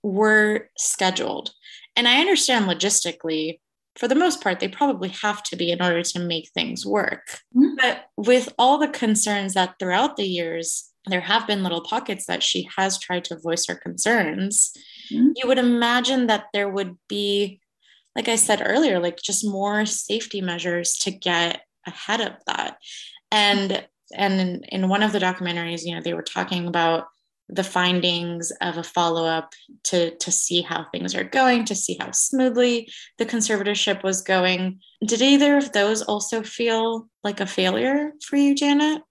were 0.02 0.70
scheduled. 0.76 1.52
And 1.96 2.06
I 2.06 2.20
understand 2.20 2.66
logistically, 2.66 3.60
for 3.96 4.08
the 4.08 4.14
most 4.14 4.42
part, 4.42 4.60
they 4.60 4.68
probably 4.68 5.08
have 5.08 5.42
to 5.44 5.56
be 5.56 5.72
in 5.72 5.82
order 5.82 6.02
to 6.02 6.18
make 6.20 6.50
things 6.50 6.86
work. 6.86 7.40
Mm-hmm. 7.56 7.74
But 7.80 8.06
with 8.16 8.52
all 8.58 8.78
the 8.78 8.88
concerns 8.88 9.54
that 9.54 9.74
throughout 9.78 10.16
the 10.16 10.26
years 10.26 10.90
there 11.12 11.20
have 11.20 11.46
been 11.46 11.62
little 11.62 11.82
pockets 11.82 12.26
that 12.26 12.42
she 12.42 12.68
has 12.76 12.98
tried 12.98 13.24
to 13.24 13.38
voice 13.38 13.66
her 13.66 13.74
concerns, 13.74 14.72
mm-hmm. 15.12 15.30
you 15.34 15.46
would 15.46 15.58
imagine 15.58 16.26
that 16.26 16.46
there 16.52 16.68
would 16.68 16.96
be, 17.08 17.60
like 18.16 18.28
I 18.28 18.36
said 18.36 18.62
earlier, 18.64 18.98
like 18.98 19.18
just 19.22 19.44
more 19.44 19.86
safety 19.86 20.40
measures 20.40 20.96
to 20.98 21.10
get 21.10 21.62
ahead 21.86 22.20
of 22.20 22.32
that. 22.46 22.78
And 23.30 23.86
and 24.16 24.40
in, 24.40 24.64
in 24.70 24.88
one 24.88 25.02
of 25.02 25.12
the 25.12 25.18
documentaries, 25.18 25.82
you 25.84 25.94
know, 25.94 26.00
they 26.00 26.14
were 26.14 26.22
talking 26.22 26.66
about 26.66 27.04
the 27.48 27.64
findings 27.64 28.50
of 28.60 28.76
a 28.76 28.82
follow-up 28.82 29.52
to 29.84 30.14
to 30.16 30.30
see 30.30 30.60
how 30.60 30.86
things 30.92 31.14
are 31.14 31.24
going 31.24 31.64
to 31.64 31.74
see 31.74 31.96
how 31.98 32.10
smoothly 32.10 32.90
the 33.16 33.24
conservatorship 33.24 34.02
was 34.02 34.20
going 34.20 34.78
did 35.06 35.22
either 35.22 35.56
of 35.56 35.72
those 35.72 36.02
also 36.02 36.42
feel 36.42 37.08
like 37.24 37.40
a 37.40 37.46
failure 37.46 38.12
for 38.22 38.36
you 38.36 38.54
janet 38.54 39.02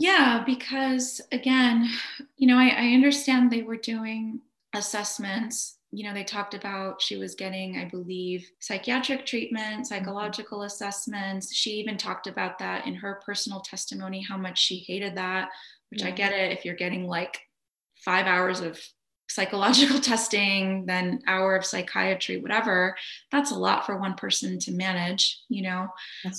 yeah, 0.00 0.42
because 0.44 1.20
again, 1.30 1.88
you 2.36 2.48
know, 2.48 2.58
I, 2.58 2.68
I 2.68 2.94
understand 2.94 3.50
they 3.50 3.62
were 3.62 3.76
doing 3.76 4.40
assessments 4.74 5.76
you 5.92 6.04
know, 6.04 6.14
they 6.14 6.24
talked 6.24 6.54
about 6.54 7.02
she 7.02 7.16
was 7.16 7.34
getting, 7.34 7.78
I 7.78 7.84
believe, 7.84 8.48
psychiatric 8.60 9.26
treatment, 9.26 9.72
mm-hmm. 9.72 9.82
psychological 9.82 10.62
assessments. 10.62 11.52
She 11.54 11.72
even 11.72 11.96
talked 11.96 12.26
about 12.26 12.58
that 12.60 12.86
in 12.86 12.94
her 12.94 13.20
personal 13.26 13.60
testimony, 13.60 14.22
how 14.22 14.36
much 14.36 14.58
she 14.58 14.84
hated 14.86 15.16
that, 15.16 15.48
which 15.90 16.02
yeah. 16.02 16.08
I 16.08 16.12
get 16.12 16.32
it 16.32 16.52
if 16.52 16.64
you're 16.64 16.76
getting 16.76 17.08
like 17.08 17.40
five 17.96 18.26
hours 18.26 18.60
of 18.60 18.80
psychological 19.30 20.00
testing, 20.12 20.84
then 20.86 21.22
hour 21.26 21.56
of 21.56 21.64
psychiatry, 21.64 22.38
whatever, 22.38 22.96
that's 23.30 23.52
a 23.52 23.58
lot 23.58 23.86
for 23.86 23.96
one 23.96 24.14
person 24.14 24.58
to 24.58 24.72
manage, 24.72 25.40
you 25.48 25.62
know, 25.62 25.88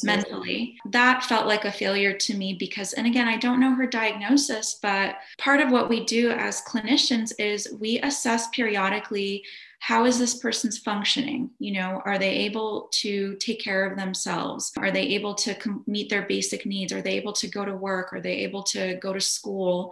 mentally. 0.03 0.77
That 0.91 1.23
felt 1.23 1.47
like 1.47 1.65
a 1.65 1.71
failure 1.71 2.13
to 2.13 2.35
me 2.35 2.55
because, 2.59 2.93
and 2.93 3.07
again, 3.07 3.27
I 3.27 3.37
don't 3.37 3.59
know 3.59 3.73
her 3.75 3.87
diagnosis, 3.87 4.79
but 4.81 5.15
part 5.37 5.61
of 5.61 5.71
what 5.71 5.89
we 5.89 6.05
do 6.05 6.31
as 6.31 6.61
clinicians 6.61 7.31
is 7.39 7.73
we 7.79 7.99
assess 7.99 8.47
periodically 8.49 9.43
how 9.81 10.05
is 10.05 10.19
this 10.19 10.35
person's 10.35 10.77
functioning? 10.77 11.49
You 11.57 11.73
know 11.73 12.03
are 12.05 12.19
they 12.19 12.29
able 12.29 12.87
to 13.01 13.35
take 13.37 13.59
care 13.59 13.83
of 13.83 13.97
themselves? 13.97 14.71
Are 14.77 14.91
they 14.91 15.01
able 15.01 15.33
to 15.35 15.55
com- 15.55 15.83
meet 15.87 16.07
their 16.07 16.21
basic 16.21 16.67
needs? 16.67 16.93
Are 16.93 17.01
they 17.01 17.17
able 17.17 17.33
to 17.33 17.47
go 17.47 17.65
to 17.65 17.75
work? 17.75 18.13
Are 18.13 18.21
they 18.21 18.37
able 18.43 18.61
to 18.63 18.95
go 19.01 19.11
to 19.11 19.19
school 19.19 19.91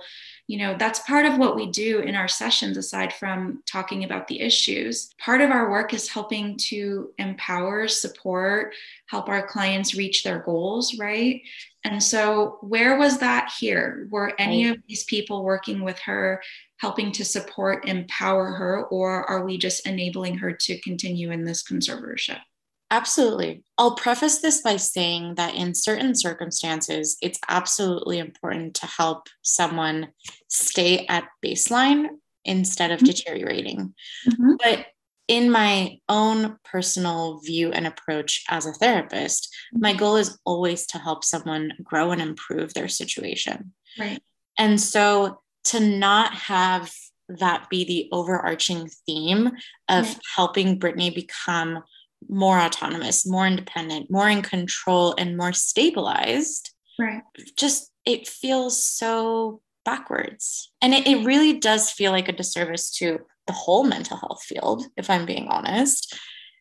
you 0.50 0.58
know 0.58 0.76
that's 0.80 1.00
part 1.02 1.28
of 1.28 1.38
what 1.38 1.56
we 1.56 1.68
do 1.68 2.00
in 2.00 2.16
our 2.16 2.28
sessions 2.28 2.76
aside 2.76 3.14
from 3.14 3.62
talking 3.68 4.04
about 4.04 4.28
the 4.28 4.42
issues. 4.42 5.14
Part 5.20 5.42
of 5.42 5.52
our 5.52 5.70
work 5.70 5.94
is 5.94 6.10
helping 6.10 6.58
to 6.70 7.12
empower 7.20 7.88
support 7.88 8.74
help 9.06 9.30
our 9.30 9.46
clients 9.46 9.94
reach 9.94 10.24
their 10.24 10.40
goals 10.40 10.98
right? 10.98 11.42
And 11.84 12.02
so 12.02 12.58
where 12.62 12.98
was 12.98 13.20
that 13.20 13.52
here? 13.60 14.08
Were 14.10 14.34
any 14.40 14.68
of 14.68 14.78
these 14.88 15.04
people 15.04 15.44
working 15.44 15.84
with 15.84 16.00
her 16.00 16.42
helping 16.78 17.12
to 17.12 17.26
support, 17.26 17.88
empower 17.88 18.52
her, 18.54 18.86
or 18.86 19.30
are 19.30 19.46
we 19.46 19.58
just 19.58 19.86
enabling 19.86 20.38
her 20.38 20.52
to 20.52 20.80
continue 20.80 21.30
in 21.30 21.44
this 21.44 21.62
conservatorship? 21.62 22.40
Absolutely. 22.92 23.64
I'll 23.78 23.96
preface 23.96 24.40
this 24.40 24.62
by 24.62 24.78
saying 24.78 25.36
that 25.36 25.54
in 25.54 25.76
certain 25.76 26.16
circumstances, 26.16 27.18
it's 27.22 27.40
absolutely 27.48 28.18
important 28.18 28.74
to 28.76 28.88
help 28.88 29.28
someone 29.44 30.10
stay 30.48 31.06
at 31.08 31.26
baseline 31.46 32.08
instead 32.46 32.92
of 32.92 32.98
mm-hmm. 32.98 33.06
deteriorating. 33.06 33.94
Mm-hmm. 34.28 34.54
But 34.64 34.88
in 35.28 35.52
my 35.52 36.00
own 36.10 36.58
personal 36.66 37.40
view 37.42 37.72
and 37.72 37.86
approach 37.86 38.44
as 38.50 38.66
a 38.66 38.74
therapist, 38.74 39.56
my 39.72 39.94
goal 39.94 40.16
is 40.16 40.40
always 40.44 40.88
to 40.88 40.98
help 40.98 41.24
someone 41.24 41.74
grow 41.84 42.12
and 42.12 42.20
improve 42.20 42.74
their 42.74 42.88
situation. 42.88 43.74
Right. 44.00 44.24
And 44.58 44.82
so 44.82 45.42
to 45.66 45.80
not 45.80 46.34
have 46.34 46.92
that 47.30 47.70
be 47.70 47.84
the 47.84 48.10
overarching 48.12 48.90
theme 49.06 49.52
of 49.88 50.08
yeah. 50.08 50.14
helping 50.36 50.80
Britney 50.80 51.14
become 51.14 51.84
more 52.28 52.60
autonomous, 52.60 53.26
more 53.26 53.48
independent, 53.48 54.12
more 54.12 54.30
in 54.30 54.42
control, 54.42 55.16
and 55.18 55.38
more 55.38 55.54
stabilized. 55.54 56.72
Right. 56.98 57.22
Just 57.56 57.92
it 58.06 58.28
feels 58.28 58.84
so 58.84 59.62
backwards. 59.86 60.72
And 60.82 60.94
it, 60.94 61.08
it 61.08 61.26
really 61.26 61.60
does 61.60 61.90
feel 61.90 62.12
like 62.12 62.28
a 62.28 62.34
disservice 62.34 62.92
to 62.98 63.20
the 63.48 63.54
whole 63.54 63.84
mental 63.84 64.18
health 64.18 64.44
field, 64.44 64.84
if 64.98 65.10
I'm 65.10 65.26
being 65.26 65.48
honest. 65.48 66.16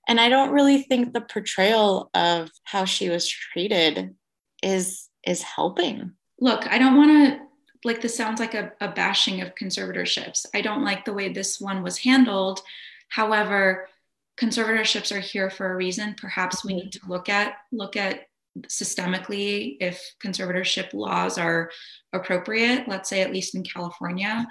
And 0.06 0.18
I 0.18 0.28
don't 0.30 0.52
really 0.52 0.82
think 0.82 1.12
the 1.12 1.20
portrayal 1.20 2.10
of 2.14 2.50
how 2.64 2.86
she 2.86 3.10
was 3.10 3.28
treated 3.28 4.14
is 4.62 5.08
is 5.26 5.42
helping. 5.42 6.12
Look, 6.40 6.66
I 6.66 6.78
don't 6.78 6.96
want 6.96 7.10
to 7.10 7.40
like 7.84 8.00
this 8.00 8.16
sounds 8.16 8.40
like 8.40 8.54
a, 8.54 8.72
a 8.80 8.88
bashing 8.88 9.40
of 9.40 9.54
conservatorships. 9.54 10.46
I 10.54 10.62
don't 10.62 10.84
like 10.84 11.04
the 11.04 11.12
way 11.12 11.32
this 11.32 11.60
one 11.60 11.82
was 11.82 11.98
handled. 11.98 12.60
However, 13.10 13.88
conservatorships 14.40 15.14
are 15.14 15.20
here 15.20 15.50
for 15.50 15.72
a 15.72 15.76
reason. 15.76 16.14
Perhaps 16.18 16.64
we 16.64 16.72
mm-hmm. 16.72 16.84
need 16.84 16.92
to 16.92 17.00
look 17.08 17.28
at 17.28 17.54
look 17.72 17.96
at 17.96 18.22
systemically 18.66 19.76
if 19.80 20.02
conservatorship 20.22 20.92
laws 20.92 21.38
are 21.38 21.70
appropriate, 22.12 22.88
let's 22.88 23.08
say 23.08 23.20
at 23.20 23.32
least 23.32 23.54
in 23.54 23.62
California. 23.62 24.46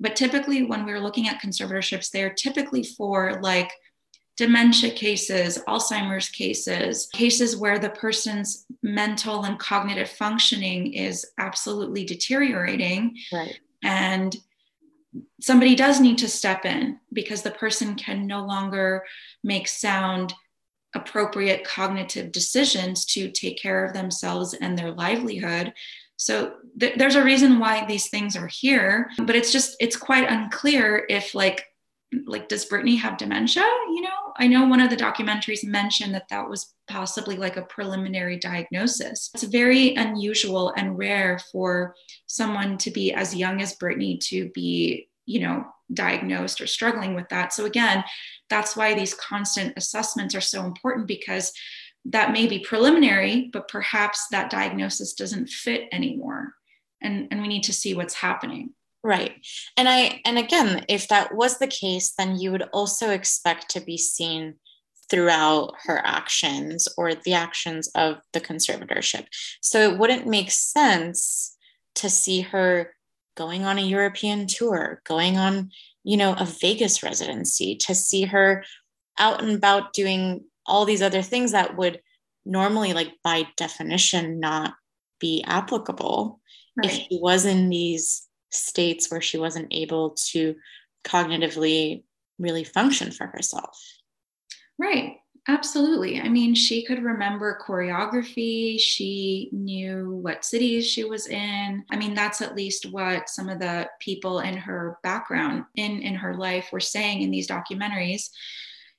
But 0.00 0.16
typically 0.16 0.62
when 0.62 0.84
we're 0.84 1.00
looking 1.00 1.28
at 1.28 1.42
conservatorships, 1.42 2.10
they're 2.10 2.34
typically 2.34 2.84
for 2.84 3.40
like 3.42 3.72
dementia 4.36 4.92
cases, 4.92 5.58
Alzheimer's 5.66 6.28
cases, 6.28 7.08
cases 7.12 7.56
where 7.56 7.78
the 7.78 7.90
person's 7.90 8.64
mental 8.84 9.44
and 9.44 9.58
cognitive 9.58 10.08
functioning 10.08 10.92
is 10.92 11.26
absolutely 11.38 12.04
deteriorating. 12.04 13.16
Right. 13.32 13.58
And 13.82 14.36
somebody 15.40 15.74
does 15.74 16.00
need 16.00 16.18
to 16.18 16.28
step 16.28 16.64
in 16.64 16.98
because 17.12 17.42
the 17.42 17.50
person 17.50 17.94
can 17.94 18.26
no 18.26 18.44
longer 18.44 19.04
make 19.42 19.68
sound 19.68 20.34
appropriate 20.94 21.64
cognitive 21.64 22.32
decisions 22.32 23.04
to 23.04 23.30
take 23.30 23.60
care 23.60 23.84
of 23.84 23.92
themselves 23.92 24.54
and 24.54 24.76
their 24.76 24.92
livelihood 24.92 25.72
so 26.16 26.54
th- 26.80 26.96
there's 26.96 27.14
a 27.14 27.22
reason 27.22 27.58
why 27.58 27.84
these 27.86 28.08
things 28.08 28.36
are 28.36 28.48
here 28.48 29.10
but 29.18 29.36
it's 29.36 29.52
just 29.52 29.76
it's 29.80 29.96
quite 29.96 30.30
unclear 30.30 31.04
if 31.10 31.34
like 31.34 31.64
like 32.26 32.48
does 32.48 32.66
britney 32.66 32.98
have 32.98 33.18
dementia 33.18 33.62
you 33.94 34.00
know 34.00 34.28
I 34.38 34.46
know 34.46 34.66
one 34.66 34.80
of 34.80 34.88
the 34.88 34.96
documentaries 34.96 35.64
mentioned 35.64 36.14
that 36.14 36.28
that 36.28 36.48
was 36.48 36.72
possibly 36.86 37.36
like 37.36 37.56
a 37.56 37.62
preliminary 37.62 38.38
diagnosis. 38.38 39.30
It's 39.34 39.42
very 39.42 39.94
unusual 39.96 40.72
and 40.76 40.96
rare 40.96 41.40
for 41.50 41.96
someone 42.26 42.78
to 42.78 42.92
be 42.92 43.12
as 43.12 43.34
young 43.34 43.60
as 43.60 43.76
britney 43.76 44.20
to 44.28 44.48
be, 44.50 45.07
you 45.28 45.40
know, 45.40 45.66
diagnosed 45.92 46.60
or 46.60 46.66
struggling 46.66 47.14
with 47.14 47.28
that. 47.28 47.52
So 47.52 47.66
again, 47.66 48.02
that's 48.48 48.74
why 48.74 48.94
these 48.94 49.14
constant 49.14 49.74
assessments 49.76 50.34
are 50.34 50.40
so 50.40 50.64
important 50.64 51.06
because 51.06 51.52
that 52.06 52.32
may 52.32 52.46
be 52.46 52.60
preliminary, 52.60 53.50
but 53.52 53.68
perhaps 53.68 54.26
that 54.30 54.50
diagnosis 54.50 55.12
doesn't 55.12 55.50
fit 55.50 55.88
anymore. 55.92 56.54
And, 57.02 57.28
and 57.30 57.42
we 57.42 57.48
need 57.48 57.64
to 57.64 57.74
see 57.74 57.92
what's 57.92 58.14
happening. 58.14 58.70
Right. 59.04 59.34
And 59.76 59.88
I 59.88 60.20
and 60.24 60.38
again, 60.38 60.84
if 60.88 61.06
that 61.08 61.34
was 61.34 61.58
the 61.58 61.68
case, 61.68 62.14
then 62.18 62.36
you 62.38 62.50
would 62.50 62.64
also 62.72 63.10
expect 63.10 63.70
to 63.70 63.80
be 63.80 63.96
seen 63.96 64.54
throughout 65.08 65.74
her 65.84 66.02
actions 66.04 66.88
or 66.98 67.14
the 67.14 67.34
actions 67.34 67.88
of 67.94 68.18
the 68.32 68.40
conservatorship. 68.40 69.26
So 69.60 69.90
it 69.90 69.98
wouldn't 69.98 70.26
make 70.26 70.50
sense 70.50 71.56
to 71.96 72.10
see 72.10 72.40
her 72.40 72.92
going 73.38 73.64
on 73.64 73.78
a 73.78 73.82
European 73.82 74.48
tour, 74.48 75.00
going 75.04 75.38
on, 75.38 75.70
you 76.02 76.16
know, 76.16 76.34
a 76.34 76.44
Vegas 76.44 77.04
residency, 77.04 77.76
to 77.76 77.94
see 77.94 78.24
her 78.24 78.64
out 79.18 79.40
and 79.40 79.52
about 79.52 79.92
doing 79.92 80.44
all 80.66 80.84
these 80.84 81.00
other 81.00 81.22
things 81.22 81.52
that 81.52 81.76
would 81.76 82.00
normally, 82.44 82.92
like 82.92 83.12
by 83.22 83.46
definition, 83.56 84.40
not 84.40 84.74
be 85.20 85.44
applicable 85.46 86.40
right. 86.76 86.90
if 86.90 86.92
she 86.92 87.18
was 87.22 87.44
in 87.44 87.68
these 87.68 88.26
states 88.50 89.08
where 89.10 89.20
she 89.20 89.38
wasn't 89.38 89.68
able 89.70 90.16
to 90.30 90.56
cognitively 91.06 92.02
really 92.38 92.64
function 92.64 93.12
for 93.12 93.28
herself. 93.28 93.78
Right. 94.78 95.16
Absolutely. 95.50 96.20
I 96.20 96.28
mean, 96.28 96.54
she 96.54 96.84
could 96.84 97.02
remember 97.02 97.58
choreography. 97.66 98.78
She 98.78 99.48
knew 99.50 100.18
what 100.22 100.44
cities 100.44 100.86
she 100.86 101.04
was 101.04 101.26
in. 101.26 101.84
I 101.90 101.96
mean, 101.96 102.12
that's 102.12 102.42
at 102.42 102.54
least 102.54 102.86
what 102.90 103.30
some 103.30 103.48
of 103.48 103.58
the 103.58 103.88
people 103.98 104.40
in 104.40 104.58
her 104.58 104.98
background 105.02 105.64
in 105.74 106.02
in 106.02 106.14
her 106.16 106.34
life 106.36 106.68
were 106.70 106.80
saying 106.80 107.22
in 107.22 107.30
these 107.30 107.48
documentaries. 107.48 108.28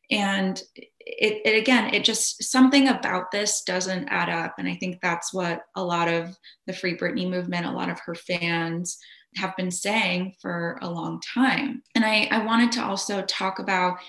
And 0.10 0.60
it, 0.76 1.42
it 1.46 1.56
again, 1.56 1.94
it 1.94 2.04
just 2.04 2.44
something 2.44 2.88
about 2.88 3.30
this 3.30 3.62
doesn't 3.62 4.08
add 4.08 4.30
up. 4.30 4.56
And 4.58 4.68
I 4.68 4.76
think 4.76 4.98
that's 5.04 5.32
what 5.32 5.62
a 5.76 5.84
lot 5.84 6.08
of 6.08 6.36
the 6.66 6.74
Free 6.74 6.98
Britney 6.98 7.30
movement, 7.30 7.68
a 7.68 7.72
lot 7.72 7.90
of 7.90 8.00
her 8.00 8.16
fans 8.16 8.98
have 9.36 9.56
been 9.56 9.70
saying 9.70 10.34
for 10.42 10.80
a 10.82 10.90
long 10.90 11.22
time. 11.22 11.84
And 11.94 12.04
I, 12.04 12.28
I 12.32 12.44
wanted 12.44 12.72
to 12.72 12.84
also 12.84 13.22
talk 13.22 13.60
about 13.60 14.00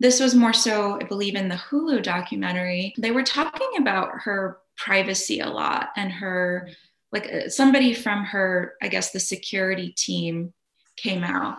this 0.00 0.18
was 0.18 0.34
more 0.34 0.54
so, 0.54 0.98
I 1.00 1.04
believe, 1.04 1.34
in 1.34 1.48
the 1.48 1.54
Hulu 1.54 2.02
documentary. 2.02 2.94
They 2.98 3.10
were 3.10 3.22
talking 3.22 3.70
about 3.78 4.08
her 4.22 4.58
privacy 4.76 5.40
a 5.40 5.48
lot 5.48 5.90
and 5.94 6.10
her, 6.10 6.70
like 7.12 7.30
uh, 7.30 7.48
somebody 7.48 7.92
from 7.92 8.24
her, 8.24 8.74
I 8.82 8.88
guess, 8.88 9.12
the 9.12 9.20
security 9.20 9.90
team 9.92 10.54
came 10.96 11.22
out. 11.22 11.58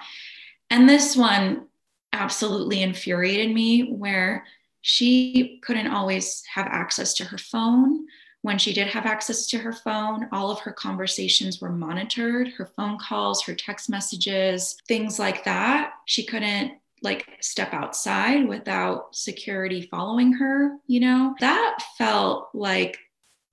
And 0.72 0.90
this 0.90 1.16
one 1.16 1.68
absolutely 2.14 2.82
infuriated 2.82 3.54
me, 3.54 3.94
where 3.94 4.46
she 4.82 5.60
couldn't 5.64 5.88
always 5.88 6.44
have 6.52 6.66
access 6.66 7.14
to 7.16 7.26
her 7.26 7.38
phone. 7.38 8.08
When 8.42 8.58
she 8.58 8.74
did 8.74 8.88
have 8.88 9.06
access 9.06 9.46
to 9.48 9.60
her 9.60 9.72
phone, 9.72 10.28
all 10.32 10.50
of 10.50 10.60
her 10.62 10.72
conversations 10.72 11.62
were 11.62 11.70
monitored 11.70 12.48
her 12.58 12.66
phone 12.66 12.98
calls, 12.98 13.44
her 13.44 13.54
text 13.54 13.88
messages, 13.88 14.78
things 14.88 15.20
like 15.20 15.44
that. 15.44 15.94
She 16.08 16.26
couldn't 16.26 16.81
like 17.02 17.28
step 17.42 17.74
outside 17.74 18.48
without 18.48 19.16
security 19.16 19.88
following 19.90 20.34
her, 20.34 20.78
you 20.88 21.00
know? 21.00 21.36
That 21.40 21.80
felt 21.98 22.50
like 22.54 22.98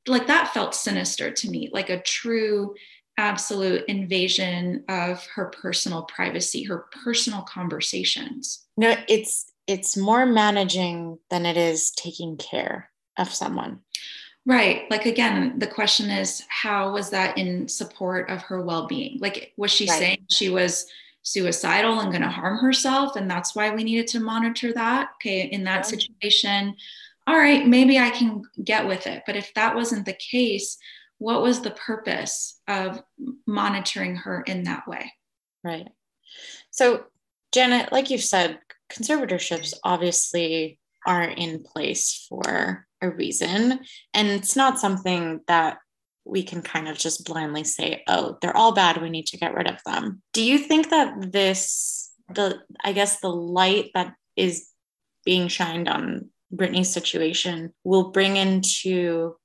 like 0.06 0.26
that 0.26 0.54
felt 0.54 0.74
sinister 0.74 1.30
to 1.30 1.50
me, 1.50 1.70
like 1.72 1.90
a 1.90 2.02
true 2.02 2.74
absolute 3.18 3.84
invasion 3.88 4.84
of 4.88 5.26
her 5.34 5.46
personal 5.46 6.02
privacy, 6.02 6.62
her 6.64 6.86
personal 7.02 7.42
conversations. 7.42 8.66
No, 8.76 8.96
it's 9.08 9.52
it's 9.66 9.96
more 9.96 10.24
managing 10.24 11.18
than 11.30 11.44
it 11.44 11.56
is 11.56 11.90
taking 11.90 12.36
care 12.38 12.90
of 13.18 13.32
someone. 13.32 13.80
Right. 14.46 14.84
Like 14.90 15.04
again, 15.04 15.58
the 15.58 15.66
question 15.66 16.08
is 16.10 16.42
how 16.48 16.92
was 16.92 17.10
that 17.10 17.36
in 17.36 17.68
support 17.68 18.30
of 18.30 18.40
her 18.42 18.62
well-being? 18.62 19.18
Like 19.20 19.52
was 19.58 19.70
she 19.70 19.86
right. 19.86 19.98
saying 19.98 20.18
she 20.30 20.48
was 20.48 20.86
suicidal 21.32 22.00
and 22.00 22.10
going 22.10 22.22
to 22.22 22.28
harm 22.28 22.58
herself 22.58 23.16
and 23.16 23.30
that's 23.30 23.54
why 23.54 23.74
we 23.74 23.84
needed 23.84 24.06
to 24.08 24.20
monitor 24.20 24.72
that? 24.72 25.10
Okay, 25.16 25.42
in 25.42 25.64
that 25.64 25.86
situation, 25.86 26.74
all 27.26 27.36
right, 27.36 27.66
maybe 27.66 27.98
I 27.98 28.10
can 28.10 28.42
get 28.64 28.86
with 28.86 29.06
it. 29.06 29.22
But 29.26 29.36
if 29.36 29.52
that 29.54 29.74
wasn't 29.74 30.06
the 30.06 30.14
case, 30.14 30.78
what 31.18 31.42
was 31.42 31.60
the 31.60 31.72
purpose 31.72 32.60
of 32.66 33.02
monitoring 33.46 34.16
her 34.16 34.42
in 34.42 34.62
that 34.64 34.88
way? 34.88 35.12
Right. 35.62 35.88
So, 36.70 37.04
Janet, 37.52 37.92
like 37.92 38.10
you've 38.10 38.22
said, 38.22 38.58
conservatorships 38.90 39.74
obviously 39.84 40.78
are 41.06 41.24
in 41.24 41.62
place 41.62 42.26
for 42.28 42.86
a 43.02 43.10
reason. 43.10 43.80
And 44.14 44.28
it's 44.28 44.56
not 44.56 44.78
something 44.78 45.40
that 45.48 45.78
we 46.28 46.42
can 46.42 46.62
kind 46.62 46.88
of 46.88 46.98
just 46.98 47.24
blindly 47.24 47.64
say, 47.64 48.02
oh, 48.06 48.36
they're 48.40 48.56
all 48.56 48.72
bad. 48.72 49.00
We 49.00 49.10
need 49.10 49.26
to 49.26 49.38
get 49.38 49.54
rid 49.54 49.66
of 49.66 49.78
them. 49.86 50.22
Do 50.32 50.42
you 50.42 50.58
think 50.58 50.90
that 50.90 51.32
this, 51.32 52.10
the, 52.34 52.60
I 52.84 52.92
guess, 52.92 53.20
the 53.20 53.30
light 53.30 53.90
that 53.94 54.14
is 54.36 54.68
being 55.24 55.48
shined 55.48 55.88
on 55.88 56.30
Britney's 56.54 56.92
situation 56.92 57.72
will 57.84 58.10
bring 58.10 58.36
into 58.36 59.36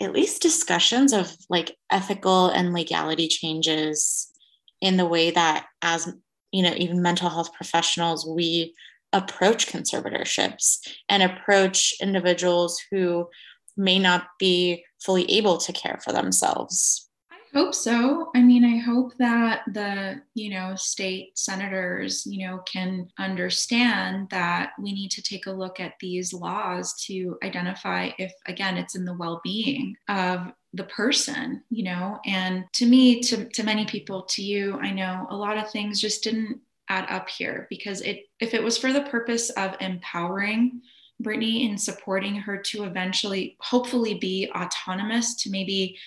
at 0.00 0.12
least 0.12 0.42
discussions 0.42 1.12
of 1.12 1.32
like 1.48 1.76
ethical 1.90 2.48
and 2.48 2.72
legality 2.72 3.28
changes 3.28 4.32
in 4.80 4.96
the 4.96 5.06
way 5.06 5.30
that, 5.30 5.66
as 5.82 6.12
you 6.52 6.62
know, 6.62 6.74
even 6.76 7.02
mental 7.02 7.28
health 7.28 7.52
professionals, 7.52 8.26
we 8.26 8.74
approach 9.12 9.66
conservatorships 9.66 10.78
and 11.08 11.22
approach 11.22 11.94
individuals 12.00 12.80
who 12.90 13.28
may 13.76 13.98
not 13.98 14.26
be 14.38 14.84
fully 14.98 15.30
able 15.30 15.58
to 15.58 15.72
care 15.72 16.00
for 16.02 16.12
themselves 16.12 17.08
I 17.54 17.58
hope 17.58 17.74
so. 17.74 18.30
I 18.36 18.42
mean, 18.42 18.62
I 18.62 18.76
hope 18.76 19.16
that 19.16 19.62
the, 19.72 20.20
you 20.34 20.50
know, 20.50 20.74
state 20.74 21.38
senators, 21.38 22.26
you 22.26 22.46
know, 22.46 22.58
can 22.70 23.08
understand 23.18 24.28
that 24.30 24.72
we 24.78 24.92
need 24.92 25.10
to 25.12 25.22
take 25.22 25.46
a 25.46 25.52
look 25.52 25.80
at 25.80 25.94
these 25.98 26.34
laws 26.34 26.92
to 27.06 27.38
identify 27.42 28.10
if, 28.18 28.32
again, 28.46 28.76
it's 28.76 28.96
in 28.96 29.06
the 29.06 29.14
well 29.14 29.40
being 29.42 29.96
of 30.08 30.52
the 30.74 30.84
person, 30.84 31.62
you 31.70 31.84
know. 31.84 32.18
And 32.26 32.64
to 32.74 32.86
me, 32.86 33.20
to, 33.22 33.48
to 33.48 33.62
many 33.62 33.86
people, 33.86 34.22
to 34.24 34.42
you, 34.42 34.78
I 34.82 34.90
know 34.90 35.26
a 35.30 35.36
lot 35.36 35.56
of 35.56 35.70
things 35.70 36.02
just 36.02 36.22
didn't 36.22 36.60
add 36.90 37.06
up 37.08 37.28
here 37.28 37.66
because 37.70 38.00
it 38.00 38.24
if 38.40 38.54
it 38.54 38.62
was 38.62 38.78
for 38.78 38.92
the 38.92 39.02
purpose 39.02 39.50
of 39.50 39.76
empowering 39.80 40.80
Britney 41.22 41.68
in 41.68 41.76
supporting 41.76 42.36
her 42.36 42.56
to 42.56 42.84
eventually 42.84 43.56
hopefully 43.60 44.14
be 44.14 44.50
autonomous 44.54 45.34
to 45.42 45.50
maybe 45.50 45.98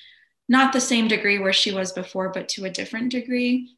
not 0.48 0.74
the 0.74 0.82
same 0.82 1.08
degree 1.08 1.40
where 1.40 1.54
she 1.54 1.72
was 1.72 1.92
before 1.92 2.30
but 2.30 2.50
to 2.50 2.66
a 2.66 2.70
different 2.70 3.12
degree 3.12 3.70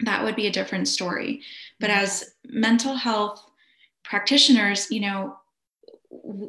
that 0.00 0.24
would 0.24 0.36
be 0.36 0.46
a 0.46 0.52
different 0.52 0.88
story 0.88 1.42
but 1.78 1.90
mm-hmm. 1.90 2.04
as 2.04 2.34
mental 2.44 2.94
health 2.94 3.44
practitioners 4.02 4.90
you 4.90 5.00
know 5.00 5.36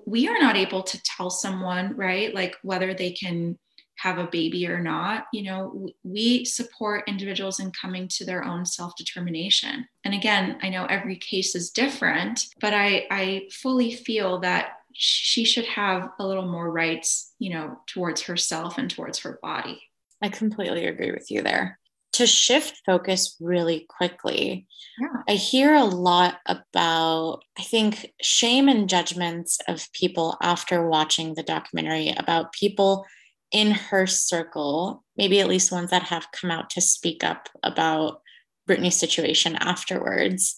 we 0.05 0.27
are 0.27 0.39
not 0.39 0.57
able 0.57 0.83
to 0.83 1.01
tell 1.03 1.29
someone 1.29 1.95
right 1.95 2.33
like 2.33 2.55
whether 2.63 2.93
they 2.93 3.11
can 3.11 3.57
have 3.97 4.17
a 4.17 4.27
baby 4.27 4.67
or 4.67 4.81
not 4.81 5.25
you 5.31 5.43
know 5.43 5.87
we 6.03 6.43
support 6.45 7.03
individuals 7.07 7.59
in 7.59 7.71
coming 7.71 8.07
to 8.07 8.25
their 8.25 8.43
own 8.43 8.65
self-determination. 8.65 9.87
And 10.03 10.13
again 10.13 10.57
i 10.61 10.69
know 10.69 10.85
every 10.85 11.15
case 11.15 11.55
is 11.55 11.71
different 11.71 12.47
but 12.59 12.73
i 12.73 13.05
i 13.11 13.47
fully 13.51 13.93
feel 13.93 14.39
that 14.39 14.73
she 14.93 15.43
should 15.43 15.65
have 15.65 16.09
a 16.19 16.25
little 16.25 16.47
more 16.47 16.71
rights 16.71 17.33
you 17.39 17.49
know 17.49 17.79
towards 17.87 18.21
herself 18.23 18.77
and 18.77 18.89
towards 18.89 19.19
her 19.19 19.39
body. 19.41 19.81
I 20.21 20.29
completely 20.29 20.85
agree 20.85 21.11
with 21.11 21.29
you 21.29 21.41
there. 21.41 21.79
To 22.13 22.27
shift 22.27 22.81
focus 22.85 23.35
really 23.41 23.87
quickly 23.89 24.67
yeah. 24.99 25.23
i 25.27 25.33
hear 25.33 25.73
a 25.73 25.83
lot 25.83 26.39
about 26.45 27.41
i 27.57 27.63
think 27.63 28.13
shame 28.21 28.69
and 28.69 28.87
judgments 28.87 29.59
of 29.67 29.91
people 29.93 30.37
after 30.41 30.87
watching 30.87 31.33
the 31.33 31.43
documentary 31.43 32.13
about 32.15 32.53
people 32.53 33.05
in 33.53 33.71
her 33.71 34.05
circle, 34.07 35.05
maybe 35.15 35.39
at 35.39 35.47
least 35.47 35.71
ones 35.71 35.91
that 35.91 36.03
have 36.03 36.27
come 36.33 36.51
out 36.51 36.71
to 36.71 36.81
speak 36.81 37.23
up 37.23 37.47
about 37.63 38.21
Britney's 38.67 38.99
situation 38.99 39.55
afterwards, 39.55 40.55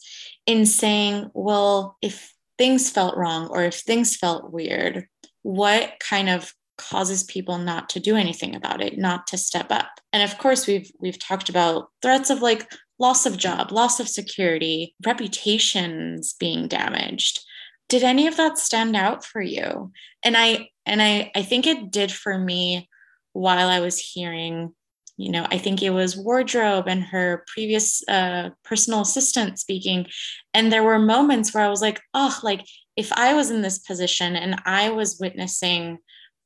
in 0.48 0.66
saying, 0.66 1.30
well, 1.34 1.98
if 2.02 2.34
things 2.58 2.90
felt 2.90 3.18
wrong 3.18 3.48
or 3.48 3.64
if 3.64 3.76
things 3.76 4.16
felt 4.16 4.52
weird, 4.52 5.08
what 5.42 5.94
kind 6.00 6.30
of 6.30 6.54
causes 6.78 7.24
people 7.24 7.58
not 7.58 7.90
to 7.90 8.00
do 8.00 8.16
anything 8.16 8.56
about 8.56 8.82
it, 8.82 8.98
not 8.98 9.28
to 9.28 9.38
step 9.38 9.72
up? 9.72 9.90
And 10.14 10.24
of 10.24 10.38
course, 10.38 10.66
we've 10.66 10.92
we've 11.00 11.20
talked 11.20 11.50
about 11.50 11.90
threats 12.02 12.30
of 12.30 12.42
like 12.42 12.72
loss 12.98 13.26
of 13.26 13.38
job, 13.38 13.72
loss 13.72 14.00
of 14.00 14.08
security, 14.08 14.96
reputations 15.06 16.34
being 16.40 16.68
damaged. 16.68 17.44
did 17.90 18.04
any 18.04 18.28
of 18.28 18.38
that 18.38 18.58
stand 18.58 18.96
out 18.96 19.24
for 19.24 19.42
you? 19.42 19.92
And 20.24 20.36
I 20.38 20.70
and 20.86 21.02
I 21.02 21.32
I 21.36 21.42
think 21.44 21.68
it 21.68 21.92
did 21.92 22.12
for 22.12 22.38
me 22.38 22.90
while 23.34 23.70
I 23.70 23.80
was 23.80 24.00
hearing 24.00 24.74
you 25.18 25.32
know, 25.32 25.48
I 25.50 25.58
think 25.58 25.82
it 25.82 25.92
was 25.92 26.18
wardrobe 26.18 26.88
and 26.88 27.02
her 27.04 27.46
previous 27.48 28.04
uh, 28.10 28.50
personal 28.64 29.02
assistant 29.02 29.60
speaking. 29.60 30.08
And 30.54 30.72
there 30.72 30.84
were 30.84 31.00
moments 31.00 31.54
where 31.54 31.64
I 31.64 31.70
was 31.70 31.82
like, 31.82 32.02
oh, 32.14 32.38
like 32.44 32.66
if 32.98 33.14
I 33.14 33.34
was 33.34 33.50
in 33.50 33.62
this 33.62 33.80
position 33.80 34.36
and 34.36 34.62
I 34.66 34.90
was 34.90 35.18
witnessing 35.20 36.00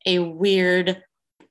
a 0.05 0.19
weird 0.19 1.01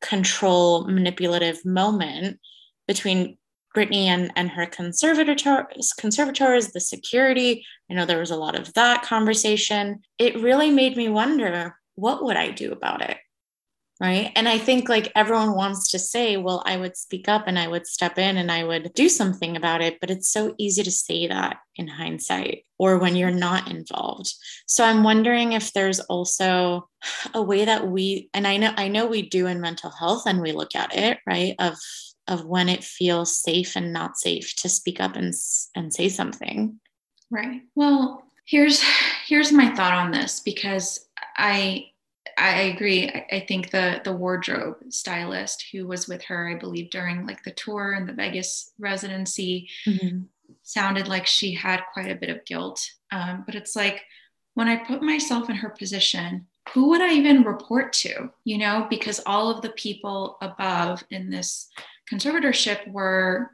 control 0.00 0.86
manipulative 0.86 1.64
moment 1.64 2.38
between 2.86 3.36
Britney 3.76 4.06
and, 4.06 4.32
and 4.36 4.48
her 4.50 4.66
conservators, 4.66 5.92
conservators, 5.92 6.68
the 6.68 6.80
security. 6.80 7.64
I 7.90 7.94
know 7.94 8.06
there 8.06 8.18
was 8.18 8.30
a 8.30 8.36
lot 8.36 8.58
of 8.58 8.72
that 8.74 9.02
conversation. 9.02 10.00
It 10.18 10.40
really 10.40 10.70
made 10.70 10.96
me 10.96 11.08
wonder 11.08 11.76
what 11.98 12.24
would 12.24 12.36
I 12.36 12.50
do 12.50 12.72
about 12.72 13.02
it? 13.02 13.18
right? 14.00 14.30
And 14.36 14.48
i 14.48 14.58
think 14.58 14.88
like 14.88 15.10
everyone 15.14 15.54
wants 15.54 15.90
to 15.90 15.98
say 15.98 16.36
well 16.36 16.62
i 16.66 16.76
would 16.76 16.96
speak 16.96 17.28
up 17.28 17.44
and 17.46 17.58
i 17.58 17.66
would 17.66 17.86
step 17.86 18.18
in 18.18 18.36
and 18.36 18.50
i 18.50 18.64
would 18.64 18.92
do 18.94 19.08
something 19.08 19.56
about 19.56 19.80
it 19.80 19.98
but 20.00 20.10
it's 20.10 20.28
so 20.28 20.54
easy 20.58 20.82
to 20.82 20.90
say 20.90 21.26
that 21.26 21.58
in 21.76 21.88
hindsight 21.88 22.64
or 22.78 22.98
when 22.98 23.16
you're 23.16 23.30
not 23.30 23.70
involved. 23.70 24.32
So 24.66 24.84
i'm 24.84 25.02
wondering 25.02 25.52
if 25.52 25.72
there's 25.72 26.00
also 26.00 26.88
a 27.34 27.42
way 27.42 27.64
that 27.64 27.88
we 27.88 28.30
and 28.34 28.46
i 28.46 28.56
know 28.56 28.72
i 28.76 28.88
know 28.88 29.06
we 29.06 29.22
do 29.22 29.46
in 29.46 29.60
mental 29.60 29.90
health 29.90 30.24
and 30.26 30.40
we 30.40 30.52
look 30.52 30.74
at 30.74 30.96
it 30.96 31.18
right 31.26 31.54
of 31.58 31.76
of 32.28 32.44
when 32.44 32.68
it 32.68 32.84
feels 32.84 33.40
safe 33.40 33.74
and 33.74 33.92
not 33.92 34.18
safe 34.18 34.54
to 34.56 34.68
speak 34.68 35.00
up 35.00 35.16
and 35.16 35.32
and 35.74 35.94
say 35.94 36.08
something. 36.08 36.78
Right. 37.30 37.62
Well 37.74 38.22
here's 38.44 38.82
here's 39.26 39.52
my 39.52 39.74
thought 39.74 39.92
on 39.92 40.10
this 40.10 40.40
because 40.40 41.07
i 41.38 41.86
I 42.36 42.62
agree. 42.62 43.08
I 43.08 43.44
think 43.48 43.70
the 43.70 44.00
the 44.04 44.12
wardrobe 44.12 44.76
stylist 44.90 45.66
who 45.72 45.86
was 45.86 46.06
with 46.06 46.22
her, 46.24 46.48
I 46.48 46.54
believe, 46.54 46.90
during 46.90 47.26
like 47.26 47.42
the 47.42 47.50
tour 47.50 47.92
and 47.92 48.08
the 48.08 48.12
Vegas 48.12 48.72
residency, 48.78 49.68
mm-hmm. 49.86 50.20
sounded 50.62 51.08
like 51.08 51.26
she 51.26 51.54
had 51.54 51.80
quite 51.92 52.10
a 52.10 52.14
bit 52.14 52.30
of 52.30 52.44
guilt. 52.44 52.88
Um, 53.10 53.42
but 53.44 53.54
it's 53.54 53.74
like 53.74 54.02
when 54.54 54.68
I 54.68 54.76
put 54.76 55.02
myself 55.02 55.48
in 55.50 55.56
her 55.56 55.70
position, 55.70 56.46
who 56.74 56.90
would 56.90 57.00
I 57.00 57.12
even 57.14 57.42
report 57.42 57.92
to? 57.94 58.30
You 58.44 58.58
know, 58.58 58.86
because 58.88 59.20
all 59.26 59.50
of 59.50 59.62
the 59.62 59.70
people 59.70 60.36
above 60.40 61.02
in 61.10 61.30
this 61.30 61.68
conservatorship 62.10 62.86
were, 62.92 63.50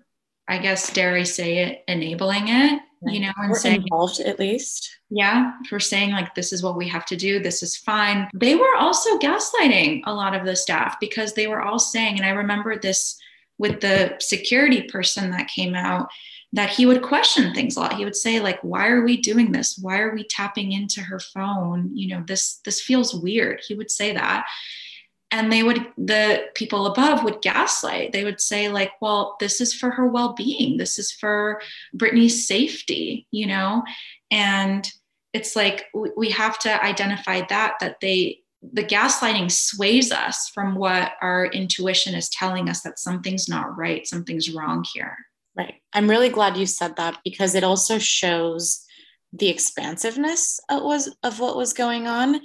I 0.48 0.58
guess, 0.58 0.92
dare 0.92 1.14
I 1.14 1.22
say 1.22 1.58
it, 1.58 1.84
enabling 1.88 2.48
it 2.48 2.82
you 3.06 3.20
know, 3.20 3.32
and 3.36 3.56
saying 3.56 3.82
involved 3.82 4.20
at 4.20 4.38
least. 4.38 4.98
Yeah, 5.10 5.52
for 5.68 5.80
saying 5.80 6.10
like 6.10 6.34
this 6.34 6.52
is 6.52 6.62
what 6.62 6.76
we 6.76 6.88
have 6.88 7.06
to 7.06 7.16
do, 7.16 7.40
this 7.40 7.62
is 7.62 7.76
fine. 7.76 8.28
They 8.34 8.54
were 8.54 8.76
also 8.78 9.18
gaslighting 9.18 10.02
a 10.06 10.14
lot 10.14 10.34
of 10.34 10.44
the 10.44 10.56
staff 10.56 10.98
because 11.00 11.32
they 11.32 11.46
were 11.46 11.62
all 11.62 11.78
saying, 11.78 12.16
and 12.16 12.26
I 12.26 12.30
remember 12.30 12.78
this 12.78 13.18
with 13.58 13.80
the 13.80 14.16
security 14.18 14.82
person 14.82 15.30
that 15.30 15.48
came 15.48 15.74
out 15.74 16.08
that 16.52 16.70
he 16.70 16.86
would 16.86 17.02
question 17.02 17.52
things 17.52 17.76
a 17.76 17.80
lot. 17.80 17.94
He 17.94 18.04
would 18.04 18.16
say 18.16 18.40
like 18.40 18.60
why 18.62 18.88
are 18.88 19.04
we 19.04 19.16
doing 19.16 19.52
this? 19.52 19.76
Why 19.76 19.98
are 19.98 20.14
we 20.14 20.24
tapping 20.24 20.72
into 20.72 21.00
her 21.00 21.18
phone? 21.18 21.90
You 21.94 22.16
know 22.16 22.24
this 22.26 22.60
this 22.64 22.80
feels 22.80 23.14
weird. 23.14 23.60
He 23.66 23.74
would 23.74 23.90
say 23.90 24.12
that 24.12 24.46
and 25.34 25.52
they 25.52 25.64
would 25.64 25.84
the 25.98 26.44
people 26.54 26.86
above 26.86 27.24
would 27.24 27.42
gaslight. 27.42 28.12
They 28.12 28.24
would 28.24 28.40
say 28.40 28.68
like 28.68 28.92
well 29.00 29.36
this 29.40 29.60
is 29.60 29.74
for 29.74 29.90
her 29.90 30.06
well-being. 30.06 30.76
This 30.76 30.98
is 30.98 31.10
for 31.12 31.60
britney's 31.96 32.46
safety 32.46 33.26
you 33.30 33.46
know? 33.46 33.82
And 34.30 34.88
it's 35.32 35.56
like 35.56 35.86
we 36.16 36.30
have 36.30 36.58
to 36.60 36.84
identify 36.84 37.42
that 37.48 37.74
that 37.80 37.96
they 38.00 38.40
the 38.72 38.84
gaslighting 38.84 39.50
sways 39.50 40.10
us 40.10 40.48
from 40.54 40.76
what 40.76 41.12
our 41.20 41.46
intuition 41.46 42.14
is 42.14 42.30
telling 42.30 42.70
us 42.70 42.80
that 42.82 42.98
something's 42.98 43.48
not 43.48 43.76
right 43.76 44.06
something's 44.06 44.54
wrong 44.54 44.84
here. 44.94 45.16
Right. 45.56 45.74
I'm 45.92 46.08
really 46.10 46.30
glad 46.30 46.56
you 46.56 46.66
said 46.66 46.96
that 46.96 47.18
because 47.24 47.54
it 47.54 47.62
also 47.62 47.98
shows 47.98 48.84
the 49.32 49.48
expansiveness 49.48 50.60
of, 50.68 50.82
was, 50.82 51.14
of 51.22 51.40
what 51.40 51.56
was 51.56 51.72
going 51.72 52.06
on. 52.06 52.40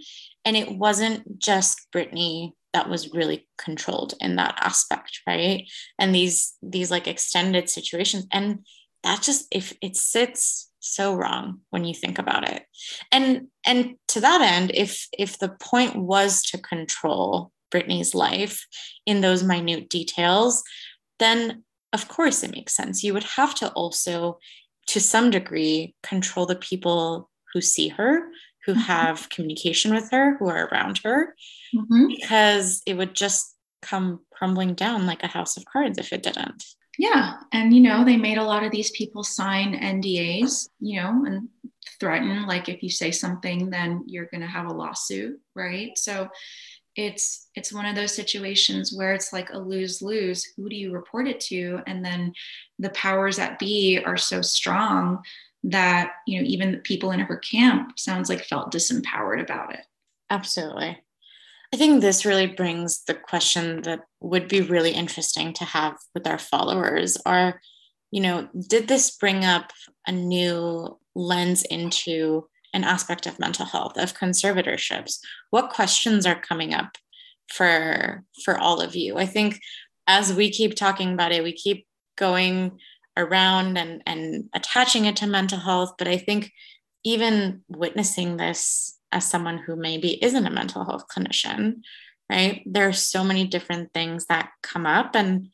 And 0.46 0.56
it 0.56 0.78
wasn't 0.78 1.40
just 1.40 1.88
britney 1.94 2.54
that 2.74 2.90
was 2.90 3.14
really 3.14 3.48
controlled 3.58 4.14
in 4.20 4.36
that 4.36 4.58
aspect 4.62 5.22
right? 5.28 5.68
And 5.98 6.14
these 6.14 6.56
these 6.62 6.92
like 6.92 7.08
extended 7.08 7.70
situations 7.70 8.28
and 8.32 8.66
that 9.04 9.22
just 9.22 9.48
if 9.52 9.74
it 9.82 9.96
sits 9.96 10.72
so 10.80 11.14
wrong 11.14 11.62
when 11.70 11.84
you 11.86 11.94
think 11.94 12.20
about 12.20 12.50
it. 12.50 12.64
And 13.12 13.48
and 13.66 13.96
to 14.10 14.22
that 14.22 14.42
end 14.42 14.72
if 14.74 15.08
if 15.18 15.40
the 15.40 15.50
point 15.50 15.96
was 15.96 16.44
to 16.44 16.58
control 16.58 17.52
britney's 17.74 18.16
life 18.16 18.66
in 19.06 19.22
those 19.22 19.44
minute 19.44 19.90
details 19.90 20.64
then 21.20 21.64
of 21.94 22.08
course 22.08 22.44
it 22.44 22.52
makes 22.52 22.76
sense. 22.76 23.04
You 23.04 23.14
would 23.14 23.24
have 23.24 23.56
to 23.56 23.70
also 23.72 24.40
to 24.88 25.00
some 25.00 25.30
degree 25.30 25.96
control 26.02 26.46
the 26.46 26.56
people 26.56 27.30
who 27.54 27.62
see 27.62 27.90
her 27.90 28.30
who 28.66 28.74
mm-hmm. 28.74 28.82
have 28.82 29.30
communication 29.30 29.94
with 29.94 30.10
her 30.12 30.38
who 30.38 30.48
are 30.48 30.68
around 30.68 31.00
her 31.04 31.36
mm-hmm. 31.76 32.08
because 32.08 32.82
it 32.86 32.96
would 32.96 33.14
just 33.14 33.56
come 33.82 34.20
crumbling 34.32 34.74
down 34.74 35.06
like 35.06 35.24
a 35.24 35.28
house 35.28 35.58
of 35.58 35.66
cards 35.66 35.98
if 35.98 36.14
it 36.14 36.24
didn't. 36.24 36.64
Yeah. 36.98 37.36
And, 37.54 37.74
you 37.74 37.82
know, 37.82 38.04
they 38.04 38.18
made 38.18 38.38
a 38.38 38.44
lot 38.44 38.64
of 38.64 38.72
these 38.72 38.92
people 38.92 39.24
sign 39.24 39.74
NDAs, 39.74 40.68
you 40.82 41.02
know, 41.02 41.24
and 41.26 41.48
threaten, 41.98 42.46
like, 42.46 42.68
if 42.68 42.84
you 42.84 42.90
say 42.90 43.12
something, 43.12 43.70
then 43.70 44.04
you're 44.06 44.26
going 44.26 44.42
to 44.42 44.48
have 44.48 44.66
a 44.66 44.74
lawsuit. 44.74 45.40
Right. 45.56 45.98
So 45.98 46.28
it's, 46.98 47.48
it's 47.56 47.72
one 47.72 47.86
of 47.86 47.96
those 47.96 48.14
situations 48.14 48.94
where 48.94 49.14
it's 49.14 49.32
like 49.32 49.52
a 49.52 49.58
lose 49.58 50.02
lose. 50.02 50.46
Who 50.58 50.68
do 50.68 50.76
you 50.76 50.92
report 50.92 51.30
it 51.30 51.40
to? 51.42 51.80
And 51.88 52.04
then 52.04 52.34
the 52.80 52.90
powers 52.90 53.38
that 53.38 53.60
be 53.60 54.04
are 54.06 54.18
so 54.18 54.42
strong 54.42 55.24
that, 55.64 56.14
you 56.26 56.42
know, 56.42 56.48
even 56.48 56.72
the 56.72 56.78
people 56.78 57.12
in 57.12 57.20
her 57.20 57.38
camp 57.38 58.00
sounds 58.00 58.30
like 58.30 58.44
felt 58.44 58.72
disempowered 58.72 59.42
about 59.42 59.74
it. 59.74 59.86
Absolutely. 60.30 60.98
I 61.74 61.78
think 61.78 62.02
this 62.02 62.26
really 62.26 62.48
brings 62.48 63.04
the 63.04 63.14
question 63.14 63.84
that 63.84 64.02
would 64.22 64.48
be 64.48 64.62
really 64.62 64.92
interesting 64.92 65.54
to 65.54 65.66
have 65.66 65.98
with 66.16 66.26
our 66.26 66.40
followers 66.40 67.18
are, 67.26 67.62
you 68.12 68.22
know, 68.22 68.48
did 68.68 68.88
this 68.88 69.12
bring 69.12 69.46
up 69.46 69.72
a 70.08 70.12
new 70.12 70.98
lens 71.16 71.64
into 71.64 72.48
an 72.74 72.84
aspect 72.84 73.28
of 73.28 73.40
mental 73.40 73.66
health, 73.66 73.98
of 73.98 74.18
conservatorships? 74.18 75.20
What 75.52 75.70
questions 75.70 76.26
are 76.26 76.40
coming 76.40 76.74
up 76.74 76.98
for 77.54 78.24
for 78.44 78.58
all 78.58 78.82
of 78.82 78.96
you? 78.96 79.18
I 79.18 79.28
think 79.28 79.60
as 80.08 80.34
we 80.34 80.50
keep 80.50 80.76
talking 80.76 81.14
about 81.14 81.32
it, 81.32 81.44
we 81.44 81.54
keep 81.54 81.86
going 82.18 82.80
around 83.20 83.78
and, 83.78 84.02
and 84.06 84.50
attaching 84.54 85.06
it 85.06 85.18
to 85.18 85.28
mental 85.28 85.60
health. 85.60 85.96
But 85.98 86.08
I 86.08 86.18
think 86.18 86.52
even 87.04 87.62
witnessing 87.68 88.38
this 88.38 88.98
as 89.12 89.30
someone 89.30 89.58
who 89.58 89.76
maybe 89.76 90.24
isn't 90.24 90.46
a 90.46 90.52
mental 90.52 90.86
health 90.86 91.06
clinician, 91.08 91.82
right? 92.30 92.64
There 92.66 92.88
are 92.88 92.94
so 92.94 93.24
many 93.24 93.46
different 93.46 93.94
things 93.94 94.26
that 94.28 94.52
come 94.62 94.86
up. 94.86 95.16
And 95.16 95.50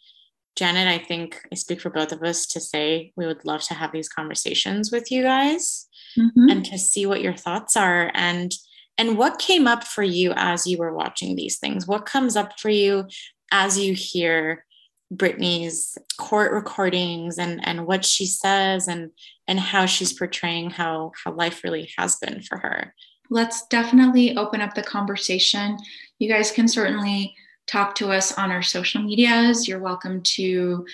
Janet, 0.56 0.88
I 0.88 0.98
think 1.04 1.42
I 1.52 1.56
speak 1.56 1.82
for 1.82 1.90
both 1.90 2.12
of 2.12 2.24
us 2.24 2.46
to 2.48 2.60
say 2.60 3.14
we 3.16 3.26
would 3.26 3.46
love 3.46 3.62
to 3.64 3.74
have 3.74 3.92
these 3.92 4.10
conversations 4.10 4.92
with 4.92 5.12
you 5.12 5.24
guys 5.24 5.88
mm-hmm. 6.18 6.50
and 6.50 6.66
to 6.66 6.78
see 6.78 7.06
what 7.06 7.22
your 7.22 7.36
thoughts 7.36 7.76
are 7.76 8.12
and 8.14 8.54
and 8.98 9.18
what 9.18 9.40
came 9.40 9.68
up 9.68 9.84
for 9.84 10.04
you 10.04 10.32
as 10.38 10.66
you 10.66 10.78
were 10.78 10.94
watching 10.94 11.36
these 11.36 11.60
things. 11.60 11.86
What 11.86 12.06
comes 12.06 12.38
up 12.38 12.58
for 12.58 12.70
you 12.70 13.08
as 13.52 13.78
you 13.78 13.94
hear 13.94 14.65
Britney's 15.14 15.98
court 16.18 16.52
recordings 16.52 17.38
and 17.38 17.66
and 17.66 17.86
what 17.86 18.04
she 18.04 18.26
says 18.26 18.88
and 18.88 19.12
and 19.48 19.60
how 19.60 19.86
she's 19.86 20.14
portraying 20.14 20.70
how 20.72 21.12
how 21.24 21.32
life 21.32 21.64
really 21.64 21.92
has 21.98 22.18
been 22.18 22.42
for 22.42 22.58
her 22.58 22.94
let's 23.30 23.66
definitely 23.68 24.38
open 24.38 24.62
up 24.62 24.74
the 24.74 24.84
conversation. 24.84 25.78
You 26.20 26.30
guys 26.30 26.52
can 26.52 26.68
certainly 26.68 27.36
talk 27.68 27.96
to 27.96 28.12
us 28.12 28.38
on 28.38 28.52
our 28.52 28.62
social 28.62 29.02
medias. 29.02 29.68
You're 29.68 29.80
welcome 29.80 30.22
to 30.22 30.86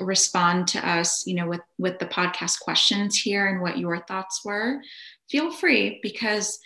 respond 0.00 0.66
to 0.68 0.88
us, 0.88 1.26
you 1.26 1.34
know, 1.34 1.46
with 1.46 1.60
with 1.78 1.98
the 1.98 2.06
podcast 2.06 2.60
questions 2.60 3.16
here 3.16 3.46
and 3.46 3.60
what 3.60 3.78
your 3.78 4.00
thoughts 4.06 4.44
were. 4.44 4.80
Feel 5.30 5.52
free 5.52 6.00
because 6.02 6.58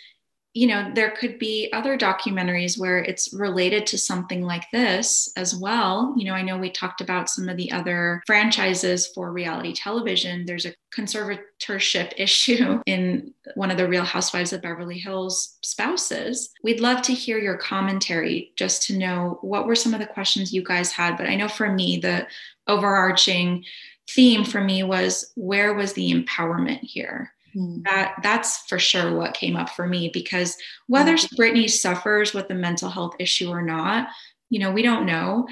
you 0.53 0.65
know, 0.65 0.91
there 0.95 1.11
could 1.11 1.37
be 1.37 1.69
other 1.73 1.95
documentaries 1.95 2.79
where 2.79 2.97
it's 2.99 3.33
related 3.33 3.85
to 3.85 3.99
something 3.99 4.41
like 4.41 4.65
this 4.71 5.31
as 5.37 5.55
well. 5.55 6.15
You 6.17 6.25
know, 6.25 6.33
I 6.33 6.41
know 6.41 6.57
we 6.57 6.71
talked 6.71 7.01
about 7.01 7.29
some 7.29 7.47
of 7.47 7.55
the 7.55 7.71
other 7.71 8.23
franchises 8.25 9.07
for 9.13 9.31
reality 9.31 9.73
television. 9.73 10.45
There's 10.45 10.65
a 10.65 10.73
conservatorship 10.95 12.13
issue 12.17 12.81
in 12.87 13.31
one 13.53 13.69
of 13.69 13.77
the 13.77 13.87
Real 13.87 14.03
Housewives 14.03 14.51
of 14.51 14.63
Beverly 14.63 14.97
Hills 14.97 15.59
spouses. 15.61 16.49
We'd 16.63 16.79
love 16.79 17.03
to 17.03 17.13
hear 17.13 17.37
your 17.37 17.57
commentary 17.57 18.51
just 18.55 18.81
to 18.87 18.97
know 18.97 19.37
what 19.41 19.67
were 19.67 19.75
some 19.75 19.93
of 19.93 19.99
the 19.99 20.07
questions 20.07 20.51
you 20.51 20.63
guys 20.63 20.91
had. 20.91 21.15
But 21.15 21.27
I 21.27 21.35
know 21.35 21.47
for 21.47 21.71
me, 21.71 21.97
the 21.97 22.25
overarching 22.67 23.65
theme 24.09 24.43
for 24.43 24.61
me 24.61 24.81
was 24.81 25.31
where 25.35 25.75
was 25.75 25.93
the 25.93 26.11
empowerment 26.11 26.79
here? 26.79 27.33
Mm. 27.55 27.83
That 27.83 28.15
that's 28.23 28.57
for 28.67 28.79
sure 28.79 29.15
what 29.15 29.33
came 29.33 29.55
up 29.55 29.69
for 29.69 29.87
me 29.87 30.09
because 30.13 30.57
whether 30.87 31.15
mm. 31.15 31.37
Britney 31.37 31.69
suffers 31.69 32.33
with 32.33 32.49
a 32.49 32.55
mental 32.55 32.89
health 32.89 33.15
issue 33.19 33.49
or 33.49 33.61
not, 33.61 34.07
you 34.49 34.59
know, 34.59 34.71
we 34.71 34.81
don't 34.81 35.05
know. 35.05 35.47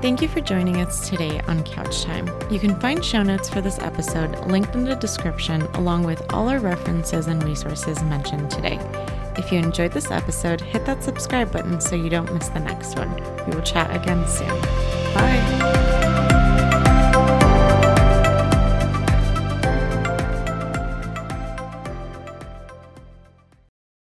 Thank 0.00 0.22
you 0.22 0.28
for 0.28 0.40
joining 0.40 0.76
us 0.76 1.10
today 1.10 1.40
on 1.48 1.64
Couch 1.64 2.04
Time. 2.04 2.30
You 2.48 2.60
can 2.60 2.78
find 2.78 3.04
show 3.04 3.24
notes 3.24 3.50
for 3.50 3.60
this 3.60 3.80
episode 3.80 4.38
linked 4.46 4.76
in 4.76 4.84
the 4.84 4.94
description, 4.94 5.62
along 5.74 6.04
with 6.04 6.32
all 6.32 6.48
our 6.48 6.60
references 6.60 7.26
and 7.26 7.42
resources 7.42 8.00
mentioned 8.04 8.52
today. 8.52 8.78
If 9.40 9.50
you 9.50 9.58
enjoyed 9.58 9.92
this 9.92 10.10
episode, 10.10 10.60
hit 10.60 10.84
that 10.84 11.02
subscribe 11.02 11.50
button 11.50 11.80
so 11.80 11.96
you 11.96 12.10
don't 12.10 12.30
miss 12.34 12.48
the 12.50 12.60
next 12.60 12.98
one. 12.98 13.14
We 13.46 13.54
will 13.56 13.62
chat 13.62 13.90
again 13.96 14.28
soon. 14.28 14.60
Bye. 15.14 15.89